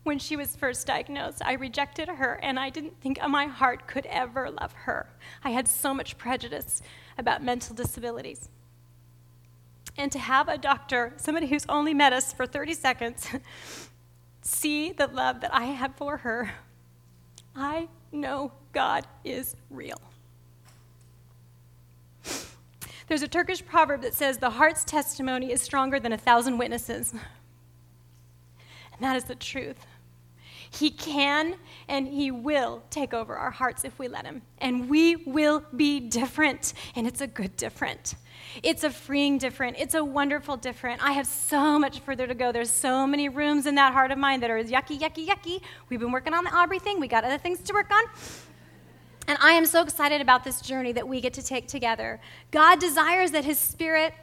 when 0.03 0.19
she 0.19 0.35
was 0.35 0.55
first 0.55 0.87
diagnosed. 0.87 1.41
I 1.43 1.53
rejected 1.53 2.07
her, 2.07 2.39
and 2.41 2.59
I 2.59 2.69
didn't 2.69 2.99
think 3.01 3.19
my 3.27 3.45
heart 3.45 3.87
could 3.87 4.05
ever 4.07 4.49
love 4.49 4.73
her. 4.73 5.09
I 5.43 5.51
had 5.51 5.67
so 5.67 5.93
much 5.93 6.17
prejudice 6.17 6.81
about 7.17 7.43
mental 7.43 7.75
disabilities. 7.75 8.49
And 9.97 10.11
to 10.11 10.19
have 10.19 10.47
a 10.47 10.57
doctor, 10.57 11.13
somebody 11.17 11.47
who's 11.47 11.65
only 11.67 11.93
met 11.93 12.13
us 12.13 12.31
for 12.31 12.45
30 12.45 12.73
seconds, 12.73 13.27
see 14.41 14.91
the 14.91 15.07
love 15.07 15.41
that 15.41 15.53
I 15.53 15.65
have 15.65 15.95
for 15.95 16.17
her, 16.17 16.53
I 17.55 17.89
know 18.11 18.53
God 18.71 19.05
is 19.25 19.55
real. 19.69 19.99
There's 23.07 23.23
a 23.23 23.27
Turkish 23.27 23.65
proverb 23.65 24.03
that 24.03 24.13
says, 24.13 24.37
The 24.37 24.51
heart's 24.51 24.83
testimony 24.83 25.51
is 25.51 25.61
stronger 25.61 25.99
than 25.99 26.13
a 26.13 26.17
thousand 26.17 26.59
witnesses. 26.59 27.11
And 27.11 29.01
that 29.01 29.15
is 29.15 29.23
the 29.23 29.35
truth. 29.35 29.85
He 30.71 30.91
can 30.91 31.55
and 31.87 32.07
He 32.07 32.31
will 32.31 32.83
take 32.89 33.13
over 33.13 33.35
our 33.35 33.51
hearts 33.51 33.83
if 33.83 33.97
we 33.99 34.07
let 34.07 34.25
Him. 34.25 34.41
And 34.59 34.89
we 34.89 35.15
will 35.15 35.63
be 35.75 35.99
different, 35.99 36.73
and 36.95 37.07
it's 37.07 37.21
a 37.21 37.27
good 37.27 37.55
different. 37.57 38.15
It's 38.63 38.83
a 38.83 38.89
freeing 38.89 39.37
different. 39.37 39.77
It's 39.79 39.93
a 39.93 40.03
wonderful 40.03 40.57
different. 40.57 41.03
I 41.03 41.13
have 41.13 41.27
so 41.27 41.77
much 41.77 41.99
further 41.99 42.27
to 42.27 42.33
go. 42.33 42.51
There's 42.51 42.71
so 42.71 43.05
many 43.05 43.29
rooms 43.29 43.65
in 43.65 43.75
that 43.75 43.93
heart 43.93 44.11
of 44.11 44.17
mine 44.17 44.39
that 44.41 44.49
are 44.49 44.63
yucky, 44.63 44.99
yucky, 44.99 45.27
yucky. 45.27 45.61
We've 45.89 45.99
been 45.99 46.11
working 46.11 46.33
on 46.33 46.43
the 46.43 46.55
Aubrey 46.55 46.79
thing, 46.79 46.99
we 46.99 47.07
got 47.07 47.23
other 47.23 47.37
things 47.37 47.59
to 47.61 47.73
work 47.73 47.91
on. 47.91 48.03
And 49.27 49.37
I 49.41 49.51
am 49.51 49.65
so 49.67 49.83
excited 49.83 50.21
about 50.21 50.43
this 50.43 50.59
journey 50.59 50.91
that 50.93 51.07
we 51.07 51.21
get 51.21 51.33
to 51.33 51.43
take 51.43 51.67
together. 51.67 52.19
God 52.49 52.79
desires 52.79 53.31
that 53.31 53.45
His 53.45 53.59
Spirit 53.59 54.13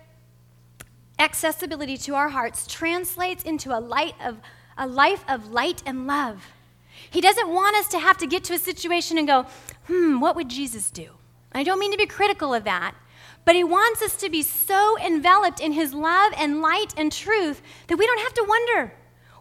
accessibility 1.19 1.97
to 1.97 2.15
our 2.15 2.29
hearts 2.29 2.67
translates 2.67 3.45
into 3.45 3.77
a 3.77 3.79
light 3.79 4.15
of 4.25 4.39
a 4.77 4.87
life 4.87 5.25
of 5.29 5.51
light 5.51 5.83
and 5.87 6.07
love. 6.07 6.45
He 7.11 7.21
doesn't 7.21 7.49
want 7.49 7.77
us 7.77 7.89
to 7.89 7.99
have 7.99 8.19
to 8.19 8.27
get 8.27 8.45
to 8.45 8.55
a 8.55 8.59
situation 8.59 9.19
and 9.19 9.27
go, 9.27 9.47
hmm, 9.87 10.21
what 10.21 10.37
would 10.37 10.49
Jesus 10.49 10.91
do? 10.91 11.11
I 11.53 11.63
don't 11.63 11.79
mean 11.79 11.93
to 11.93 11.99
be 11.99 12.07
critical 12.07 12.53
of 12.53 12.65
that, 12.65 12.95
but 13.45 13.55
He 13.55 13.65
wants 13.65 14.03
us 14.03 14.17
to 14.17 14.29
be 14.29 14.43
so 14.43 14.99
enveloped 14.99 15.61
in 15.61 15.73
His 15.73 15.95
love 15.95 16.33
and 16.37 16.61
light 16.61 16.95
and 16.97 17.13
truth 17.13 17.63
that 17.87 17.97
we 17.97 18.07
don't 18.07 18.21
have 18.21 18.35
to 18.35 18.45
wonder. 18.47 18.93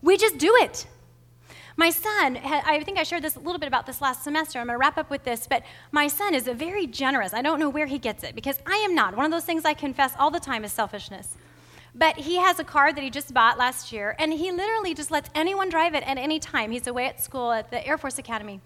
We 0.01 0.17
just 0.17 0.37
do 0.37 0.55
it. 0.61 0.85
My 1.77 1.89
son, 1.89 2.37
I 2.37 2.81
think 2.83 2.97
I 2.97 3.03
shared 3.03 3.21
this 3.21 3.35
a 3.35 3.39
little 3.39 3.59
bit 3.59 3.67
about 3.67 3.85
this 3.85 3.99
last 3.99 4.23
semester. 4.23 4.59
I'm 4.59 4.67
going 4.67 4.75
to 4.75 4.79
wrap 4.79 4.97
up 4.97 5.09
with 5.09 5.25
this, 5.25 5.45
but 5.45 5.63
my 5.91 6.07
son 6.07 6.33
is 6.33 6.47
a 6.47 6.53
very 6.53 6.87
generous. 6.87 7.33
I 7.33 7.41
don't 7.41 7.59
know 7.59 7.69
where 7.69 7.85
he 7.85 7.99
gets 7.99 8.23
it 8.23 8.33
because 8.33 8.59
I 8.65 8.75
am 8.77 8.95
not. 8.95 9.17
One 9.17 9.25
of 9.25 9.31
those 9.31 9.43
things 9.43 9.65
I 9.65 9.73
confess 9.73 10.13
all 10.17 10.31
the 10.31 10.39
time 10.39 10.63
is 10.63 10.71
selfishness. 10.71 11.35
But 11.97 12.17
he 12.17 12.35
has 12.35 12.59
a 12.59 12.65
car 12.65 12.91
that 12.91 13.01
he 13.01 13.09
just 13.09 13.33
bought 13.33 13.57
last 13.57 13.93
year, 13.93 14.17
and 14.19 14.33
he 14.33 14.51
literally 14.51 14.93
just 14.93 15.11
lets 15.11 15.29
anyone 15.33 15.69
drive 15.69 15.95
it 15.95 16.03
at 16.03 16.17
any 16.17 16.39
time. 16.39 16.71
He's 16.71 16.87
away 16.87 17.05
at 17.05 17.21
school 17.21 17.53
at 17.53 17.71
the 17.71 17.87
Air 17.87 17.97
Force 17.97 18.17
Academy 18.17 18.59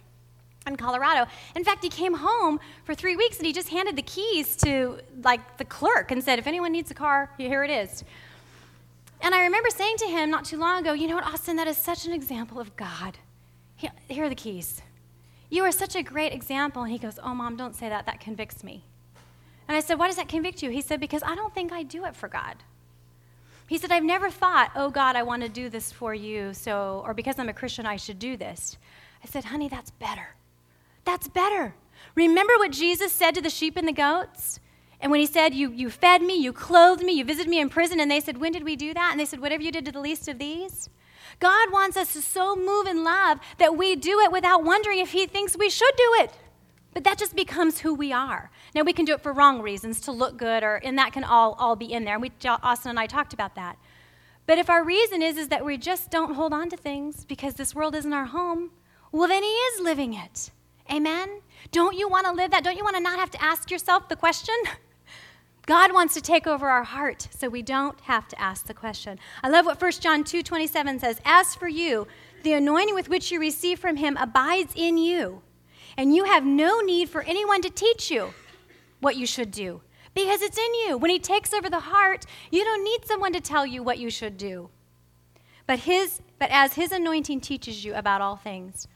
in 0.65 0.75
Colorado. 0.75 1.29
In 1.55 1.63
fact, 1.63 1.83
he 1.83 1.89
came 1.89 2.15
home 2.15 2.59
for 2.85 2.95
three 2.95 3.15
weeks 3.15 3.37
and 3.37 3.45
he 3.45 3.53
just 3.53 3.69
handed 3.69 3.95
the 3.95 4.01
keys 4.01 4.55
to 4.57 4.99
like 5.23 5.57
the 5.57 5.63
clerk 5.63 6.09
and 6.11 6.23
said, 6.23 6.39
"If 6.39 6.47
anyone 6.47 6.71
needs 6.71 6.89
a 6.89 6.95
car, 6.95 7.31
here 7.37 7.63
it 7.63 7.69
is." 7.69 8.03
And 9.21 9.35
I 9.35 9.43
remember 9.43 9.69
saying 9.69 9.97
to 9.97 10.07
him 10.07 10.31
not 10.31 10.45
too 10.45 10.57
long 10.57 10.81
ago, 10.81 10.93
"You 10.93 11.07
know 11.07 11.15
what, 11.15 11.25
Austin? 11.25 11.55
That 11.55 11.67
is 11.67 11.77
such 11.77 12.05
an 12.05 12.13
example 12.13 12.59
of 12.59 12.75
God. 12.75 13.19
Here 13.75 14.25
are 14.25 14.29
the 14.29 14.35
keys. 14.35 14.81
You 15.51 15.63
are 15.63 15.71
such 15.71 15.95
a 15.95 16.01
great 16.01 16.33
example." 16.33 16.81
And 16.81 16.91
he 16.91 16.97
goes, 16.97 17.19
"Oh, 17.21 17.35
mom, 17.35 17.57
don't 17.57 17.75
say 17.75 17.89
that. 17.89 18.07
That 18.07 18.19
convicts 18.19 18.63
me." 18.63 18.85
And 19.67 19.77
I 19.77 19.81
said, 19.81 19.99
"Why 19.99 20.07
does 20.07 20.15
that 20.15 20.27
convict 20.27 20.63
you?" 20.63 20.71
He 20.71 20.81
said, 20.81 20.99
"Because 20.99 21.21
I 21.23 21.35
don't 21.35 21.53
think 21.53 21.71
I 21.71 21.83
do 21.83 22.05
it 22.05 22.15
for 22.15 22.27
God." 22.27 22.63
He 23.69 23.77
said, 23.77 23.91
I've 23.91 24.03
never 24.03 24.31
thought, 24.31 24.71
oh 24.75 24.89
God, 24.89 25.15
I 25.15 25.21
want 25.21 25.43
to 25.43 25.47
do 25.47 25.69
this 25.69 25.91
for 25.91 26.11
you, 26.11 26.55
so, 26.55 27.03
or 27.05 27.13
because 27.13 27.37
I'm 27.37 27.49
a 27.49 27.53
Christian, 27.53 27.85
I 27.85 27.97
should 27.97 28.17
do 28.17 28.35
this. 28.35 28.79
I 29.23 29.27
said, 29.27 29.45
honey, 29.45 29.69
that's 29.69 29.91
better. 29.91 30.29
That's 31.05 31.27
better. 31.27 31.75
Remember 32.15 32.53
what 32.57 32.71
Jesus 32.71 33.11
said 33.11 33.35
to 33.35 33.41
the 33.41 33.49
sheep 33.51 33.77
and 33.77 33.87
the 33.87 33.93
goats? 33.93 34.59
And 34.99 35.11
when 35.11 35.19
he 35.19 35.27
said, 35.27 35.53
you, 35.53 35.71
you 35.71 35.91
fed 35.91 36.23
me, 36.23 36.35
you 36.35 36.51
clothed 36.51 37.03
me, 37.03 37.13
you 37.13 37.23
visited 37.23 37.47
me 37.47 37.59
in 37.59 37.69
prison, 37.69 37.99
and 37.99 38.09
they 38.09 38.19
said, 38.19 38.39
When 38.39 38.51
did 38.51 38.63
we 38.63 38.75
do 38.75 38.91
that? 38.95 39.09
And 39.11 39.19
they 39.19 39.25
said, 39.25 39.39
Whatever 39.39 39.61
you 39.61 39.71
did 39.71 39.85
to 39.85 39.91
the 39.91 40.01
least 40.01 40.27
of 40.27 40.39
these. 40.39 40.89
God 41.39 41.71
wants 41.71 41.95
us 41.95 42.13
to 42.13 42.23
so 42.23 42.55
move 42.55 42.87
in 42.87 43.03
love 43.03 43.39
that 43.59 43.77
we 43.77 43.95
do 43.95 44.19
it 44.19 44.31
without 44.31 44.63
wondering 44.63 44.97
if 44.97 45.11
he 45.11 45.27
thinks 45.27 45.55
we 45.55 45.69
should 45.69 45.93
do 45.95 46.15
it. 46.21 46.31
But 46.93 47.03
that 47.03 47.17
just 47.17 47.35
becomes 47.35 47.79
who 47.79 47.93
we 47.93 48.11
are. 48.11 48.49
Now, 48.73 48.81
we 48.81 48.93
can 48.93 49.05
do 49.05 49.13
it 49.13 49.21
for 49.21 49.31
wrong 49.31 49.61
reasons, 49.61 50.01
to 50.01 50.11
look 50.11 50.37
good, 50.37 50.63
or, 50.63 50.77
and 50.77 50.97
that 50.97 51.13
can 51.13 51.23
all, 51.23 51.53
all 51.59 51.75
be 51.75 51.91
in 51.91 52.03
there. 52.03 52.15
And 52.15 52.21
we, 52.21 52.31
Austin 52.45 52.89
and 52.89 52.99
I 52.99 53.05
talked 53.05 53.33
about 53.33 53.55
that. 53.55 53.77
But 54.47 54.57
if 54.57 54.69
our 54.69 54.83
reason 54.83 55.21
is, 55.21 55.37
is 55.37 55.49
that 55.49 55.63
we 55.63 55.77
just 55.77 56.09
don't 56.09 56.33
hold 56.33 56.53
on 56.53 56.69
to 56.69 56.77
things 56.77 57.25
because 57.25 57.53
this 57.53 57.75
world 57.75 57.93
isn't 57.93 58.13
our 58.13 58.25
home, 58.25 58.71
well, 59.11 59.27
then 59.27 59.43
He 59.43 59.49
is 59.49 59.81
living 59.81 60.13
it. 60.13 60.49
Amen? 60.91 61.41
Don't 61.71 61.95
you 61.95 62.09
want 62.09 62.25
to 62.25 62.31
live 62.31 62.49
that? 62.51 62.63
Don't 62.63 62.77
you 62.77 62.83
want 62.83 62.95
to 62.95 63.01
not 63.01 63.19
have 63.19 63.29
to 63.31 63.43
ask 63.43 63.69
yourself 63.69 64.09
the 64.09 64.15
question? 64.15 64.55
God 65.67 65.93
wants 65.93 66.15
to 66.15 66.21
take 66.21 66.47
over 66.47 66.67
our 66.67 66.83
heart 66.83 67.27
so 67.29 67.47
we 67.47 67.61
don't 67.61 67.99
have 68.01 68.27
to 68.29 68.41
ask 68.41 68.65
the 68.65 68.73
question. 68.73 69.19
I 69.43 69.49
love 69.49 69.67
what 69.67 69.79
1 69.79 69.91
John 69.99 70.23
2 70.23 70.41
27 70.41 70.99
says 70.99 71.21
As 71.23 71.53
for 71.53 71.67
you, 71.67 72.07
the 72.41 72.53
anointing 72.53 72.95
with 72.95 73.07
which 73.07 73.31
you 73.31 73.39
receive 73.39 73.77
from 73.77 73.97
Him 73.97 74.17
abides 74.17 74.73
in 74.75 74.97
you, 74.97 75.43
and 75.99 76.15
you 76.15 76.23
have 76.23 76.45
no 76.45 76.79
need 76.79 77.09
for 77.09 77.23
anyone 77.23 77.61
to 77.61 77.69
teach 77.69 78.09
you 78.09 78.33
what 79.01 79.17
you 79.17 79.25
should 79.25 79.51
do 79.51 79.81
because 80.13 80.41
it's 80.41 80.57
in 80.57 80.73
you. 80.75 80.97
When 80.97 81.11
He 81.11 81.19
takes 81.19 81.53
over 81.53 81.69
the 81.69 81.81
heart, 81.81 82.25
you 82.49 82.63
don't 82.63 82.85
need 82.85 83.03
someone 83.03 83.33
to 83.33 83.41
tell 83.41 83.65
you 83.65 83.83
what 83.83 83.99
you 83.99 84.09
should 84.09 84.37
do. 84.37 84.69
But, 85.67 85.79
his, 85.79 86.21
but 86.39 86.51
as 86.51 86.75
His 86.75 86.93
anointing 86.93 87.41
teaches 87.41 87.83
you 87.83 87.95
about 87.95 88.21
all 88.21 88.37
things. 88.37 88.87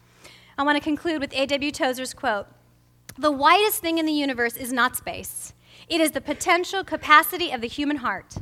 I 0.58 0.64
want 0.64 0.78
to 0.78 0.84
conclude 0.84 1.20
with 1.20 1.34
A.W. 1.34 1.72
Tozer's 1.72 2.14
quote 2.14 2.48
The 3.18 3.32
widest 3.32 3.82
thing 3.82 3.98
in 3.98 4.06
the 4.06 4.14
universe 4.14 4.56
is 4.56 4.72
not 4.72 4.96
space, 4.96 5.54
it 5.90 6.00
is 6.00 6.12
the 6.12 6.22
potential 6.22 6.86
capacity 6.86 7.52
of 7.52 7.60
the 7.60 7.68
human 7.68 7.98
heart. 7.98 8.38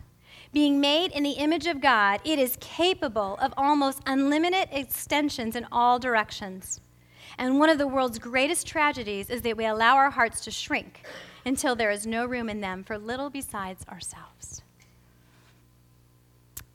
Being 0.54 0.80
made 0.80 1.13
in 1.13 1.24
the 1.24 1.32
image 1.32 1.65
of 1.65 1.82
God, 1.82 2.19
it 2.24 2.38
is 2.38 2.58
capable 2.60 3.38
of 3.41 3.56
almost 3.58 4.04
unlimited 4.06 4.69
extensions 4.71 5.56
in 5.56 5.65
all 5.71 5.97
directions. 5.97 6.80
And 7.38 7.60
one 7.60 7.70
of 7.70 7.78
the 7.78 7.88
world's 7.88 8.20
greatest 8.20 8.67
tragedies 8.67 9.30
is 9.30 9.41
that 9.41 9.58
we 9.58 9.65
allow 9.65 9.96
our 9.96 10.12
hearts 10.12 10.41
to 10.41 10.52
shrink 10.52 11.04
until 11.46 11.76
there 11.76 11.91
is 11.91 12.06
no 12.06 12.26
room 12.26 12.50
in 12.50 12.62
them 12.62 12.84
for 12.84 12.98
little 12.98 13.30
besides 13.30 13.86
ourselves. 13.89 14.62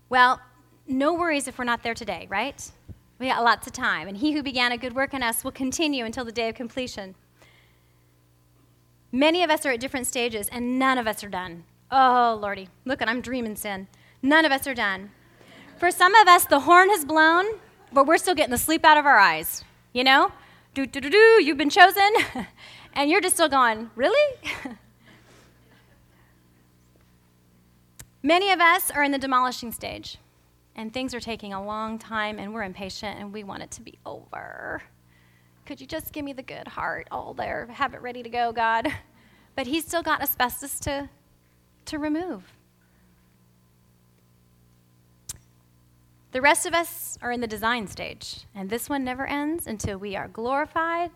Well, 0.09 0.41
no 0.87 1.15
worries 1.15 1.49
if 1.49 1.59
we're 1.59 1.65
not 1.65 1.83
there 1.83 1.95
today, 1.95 2.27
right? 2.31 2.71
We 3.19 3.29
got 3.29 3.43
lots 3.43 3.67
of 3.67 3.73
time, 3.73 4.09
and 4.09 4.17
he 4.17 4.33
who 4.33 4.43
began 4.43 4.73
a 4.73 4.79
good 4.79 4.95
work 4.95 5.15
in 5.15 5.23
us 5.23 5.43
will 5.43 5.53
continue 5.53 6.05
until 6.05 6.25
the 6.25 6.33
day 6.33 6.49
of 6.49 6.55
completion. 6.55 7.15
Many 9.11 9.43
of 9.43 9.51
us 9.51 9.65
are 9.65 9.71
at 9.71 9.81
different 9.81 10.07
stages, 10.07 10.49
and 10.49 10.79
none 10.79 10.99
of 10.99 11.07
us 11.07 11.25
are 11.25 11.29
done. 11.29 11.65
Oh, 11.91 12.39
Lordy, 12.41 12.69
look, 12.85 13.01
at 13.01 13.09
I'm 13.09 13.21
dreaming 13.21 13.57
sin. 13.57 13.89
None 14.23 14.45
of 14.45 14.53
us 14.53 14.67
are 14.67 14.75
done. 14.75 15.11
For 15.79 15.91
some 15.91 16.15
of 16.15 16.29
us, 16.29 16.45
the 16.45 16.61
horn 16.61 16.91
has 16.91 17.05
blown, 17.05 17.47
but 17.93 18.07
we're 18.07 18.19
still 18.19 18.35
getting 18.35 18.51
the 18.51 18.59
sleep 18.59 18.85
out 18.85 18.99
of 18.99 19.07
our 19.07 19.19
eyes. 19.19 19.65
You 19.93 20.05
know? 20.05 20.33
Do, 20.77 20.85
do, 20.85 21.01
do, 21.01 21.09
do, 21.09 21.43
you've 21.43 21.57
been 21.57 21.71
chosen. 21.71 22.13
And 22.93 23.11
you're 23.11 23.21
just 23.21 23.35
still 23.35 23.49
going, 23.49 23.91
really? 23.95 24.39
Many 28.23 28.51
of 28.53 28.61
us 28.61 28.91
are 28.91 29.03
in 29.03 29.13
the 29.13 29.19
demolishing 29.19 29.71
stage, 29.71 30.17
and 30.75 30.95
things 30.95 31.15
are 31.15 31.21
taking 31.21 31.53
a 31.53 31.63
long 31.63 31.99
time, 31.99 32.39
and 32.39 32.55
we're 32.55 32.63
impatient, 32.63 33.19
and 33.19 33.35
we 33.35 33.45
want 33.45 33.63
it 33.63 33.71
to 33.73 33.83
be 33.83 33.99
over. 34.07 34.83
Could 35.67 35.79
you 35.79 35.87
just 35.87 36.11
give 36.15 36.25
me 36.25 36.33
the 36.33 36.43
good 36.43 36.67
heart 36.69 37.07
all 37.11 37.35
there? 37.35 37.67
Have 37.71 37.93
it 37.93 38.01
ready 38.01 38.23
to 38.23 38.31
go, 38.31 38.53
God. 38.53 38.89
But 39.57 39.67
He's 39.67 39.87
still 39.87 40.03
got 40.03 40.23
asbestos 40.23 40.81
to, 40.81 41.11
to 41.85 41.99
remove. 41.99 42.56
The 46.37 46.43
rest 46.43 46.67
of 46.67 46.75
us 46.75 47.17
are 47.23 47.33
in 47.33 47.41
the 47.41 47.47
design 47.47 47.87
stage, 47.87 48.45
and 48.55 48.69
this 48.69 48.91
one 48.91 49.03
never 49.03 49.27
ends 49.27 49.67
until 49.67 49.97
we 49.97 50.15
are 50.17 50.29
glorified 50.29 51.11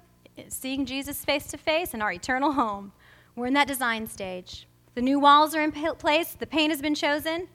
seeing 0.48 0.86
Jesus 0.86 1.26
face 1.26 1.46
to 1.48 1.58
face 1.58 1.92
in 1.92 2.00
our 2.00 2.10
eternal 2.10 2.52
home. 2.52 2.92
We're 3.36 3.48
in 3.48 3.52
that 3.52 3.68
design 3.68 4.06
stage. 4.06 4.66
The 4.94 5.02
new 5.02 5.20
walls 5.20 5.54
are 5.54 5.60
in 5.60 5.72
place, 5.72 6.32
the 6.32 6.46
paint 6.46 6.72
has 6.72 6.80
been 6.80 6.94
chosen, 6.94 7.48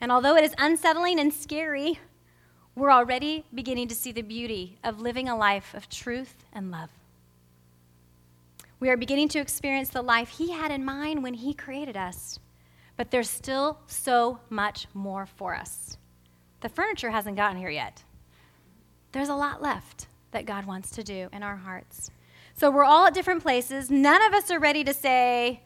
and 0.00 0.10
although 0.10 0.34
it 0.34 0.42
is 0.42 0.52
unsettling 0.58 1.20
and 1.20 1.32
scary, 1.32 2.00
we're 2.74 2.90
already 2.90 3.44
beginning 3.54 3.86
to 3.86 3.94
see 3.94 4.10
the 4.10 4.22
beauty 4.22 4.76
of 4.82 5.00
living 5.00 5.28
a 5.28 5.36
life 5.36 5.74
of 5.74 5.88
truth 5.88 6.44
and 6.52 6.72
love. 6.72 6.90
We 8.80 8.90
are 8.90 8.96
beginning 8.96 9.28
to 9.28 9.38
experience 9.38 9.90
the 9.90 10.02
life 10.02 10.30
He 10.30 10.50
had 10.50 10.72
in 10.72 10.84
mind 10.84 11.22
when 11.22 11.34
He 11.34 11.54
created 11.54 11.96
us, 11.96 12.40
but 12.96 13.12
there's 13.12 13.30
still 13.30 13.78
so 13.86 14.40
much 14.50 14.88
more 14.92 15.24
for 15.24 15.54
us. 15.54 15.98
The 16.60 16.68
furniture 16.68 17.10
hasn't 17.10 17.36
gotten 17.36 17.58
here 17.58 17.70
yet. 17.70 18.02
There's 19.12 19.28
a 19.28 19.34
lot 19.34 19.62
left 19.62 20.08
that 20.32 20.46
God 20.46 20.66
wants 20.66 20.90
to 20.92 21.02
do 21.02 21.28
in 21.32 21.42
our 21.42 21.56
hearts. 21.56 22.10
So 22.54 22.70
we're 22.70 22.84
all 22.84 23.06
at 23.06 23.14
different 23.14 23.42
places. 23.42 23.90
None 23.90 24.22
of 24.22 24.32
us 24.32 24.50
are 24.50 24.58
ready 24.58 24.82
to 24.84 24.94
say, 24.94 25.62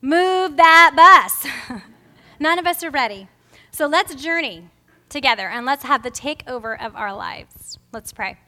move 0.00 0.56
that 0.56 0.92
bus. 0.96 1.82
None 2.40 2.58
of 2.58 2.66
us 2.66 2.82
are 2.84 2.90
ready. 2.90 3.28
So 3.70 3.86
let's 3.86 4.14
journey 4.14 4.68
together 5.08 5.48
and 5.48 5.66
let's 5.66 5.84
have 5.84 6.02
the 6.02 6.10
takeover 6.10 6.80
of 6.84 6.94
our 6.94 7.14
lives. 7.14 7.78
Let's 7.92 8.12
pray. 8.12 8.38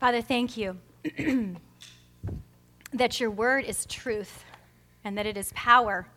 Father, 0.00 0.22
thank 0.22 0.56
you 0.56 0.78
that 2.92 3.20
your 3.20 3.30
word 3.30 3.64
is 3.64 3.84
truth 3.86 4.44
and 5.04 5.18
that 5.18 5.26
it 5.26 5.36
is 5.36 5.52
power. 5.54 6.08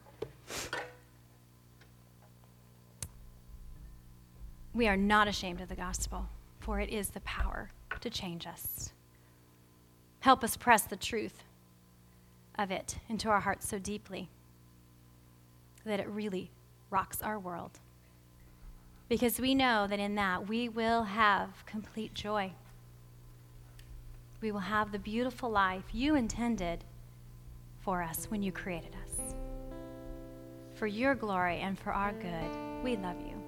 We 4.73 4.87
are 4.87 4.97
not 4.97 5.27
ashamed 5.27 5.61
of 5.61 5.69
the 5.69 5.75
gospel 5.75 6.27
for 6.61 6.79
it 6.79 6.89
is 6.89 7.09
the 7.09 7.19
power 7.21 7.71
to 7.99 8.09
change 8.09 8.47
us. 8.47 8.93
Help 10.21 10.43
us 10.43 10.55
press 10.55 10.83
the 10.83 10.95
truth 10.95 11.43
of 12.57 12.71
it 12.71 12.99
into 13.09 13.29
our 13.29 13.39
hearts 13.39 13.67
so 13.67 13.79
deeply 13.79 14.29
that 15.83 15.99
it 15.99 16.07
really 16.07 16.51
rocks 16.91 17.21
our 17.21 17.39
world. 17.39 17.79
Because 19.09 19.39
we 19.39 19.55
know 19.55 19.87
that 19.87 19.99
in 19.99 20.15
that 20.15 20.47
we 20.47 20.69
will 20.69 21.03
have 21.03 21.65
complete 21.65 22.13
joy. 22.13 22.53
We 24.39 24.51
will 24.51 24.59
have 24.59 24.91
the 24.91 24.99
beautiful 24.99 25.49
life 25.49 25.83
you 25.91 26.15
intended 26.15 26.83
for 27.81 28.01
us 28.01 28.27
when 28.29 28.43
you 28.43 28.51
created 28.51 28.95
us. 28.95 29.35
For 30.75 30.87
your 30.87 31.15
glory 31.15 31.59
and 31.59 31.77
for 31.77 31.91
our 31.91 32.13
good, 32.13 32.83
we 32.83 32.95
love 32.95 33.17
you. 33.21 33.40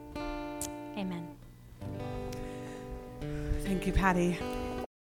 Amen. 0.98 1.28
Thank 3.64 3.88
you, 3.88 3.94
Patty. 3.94 4.38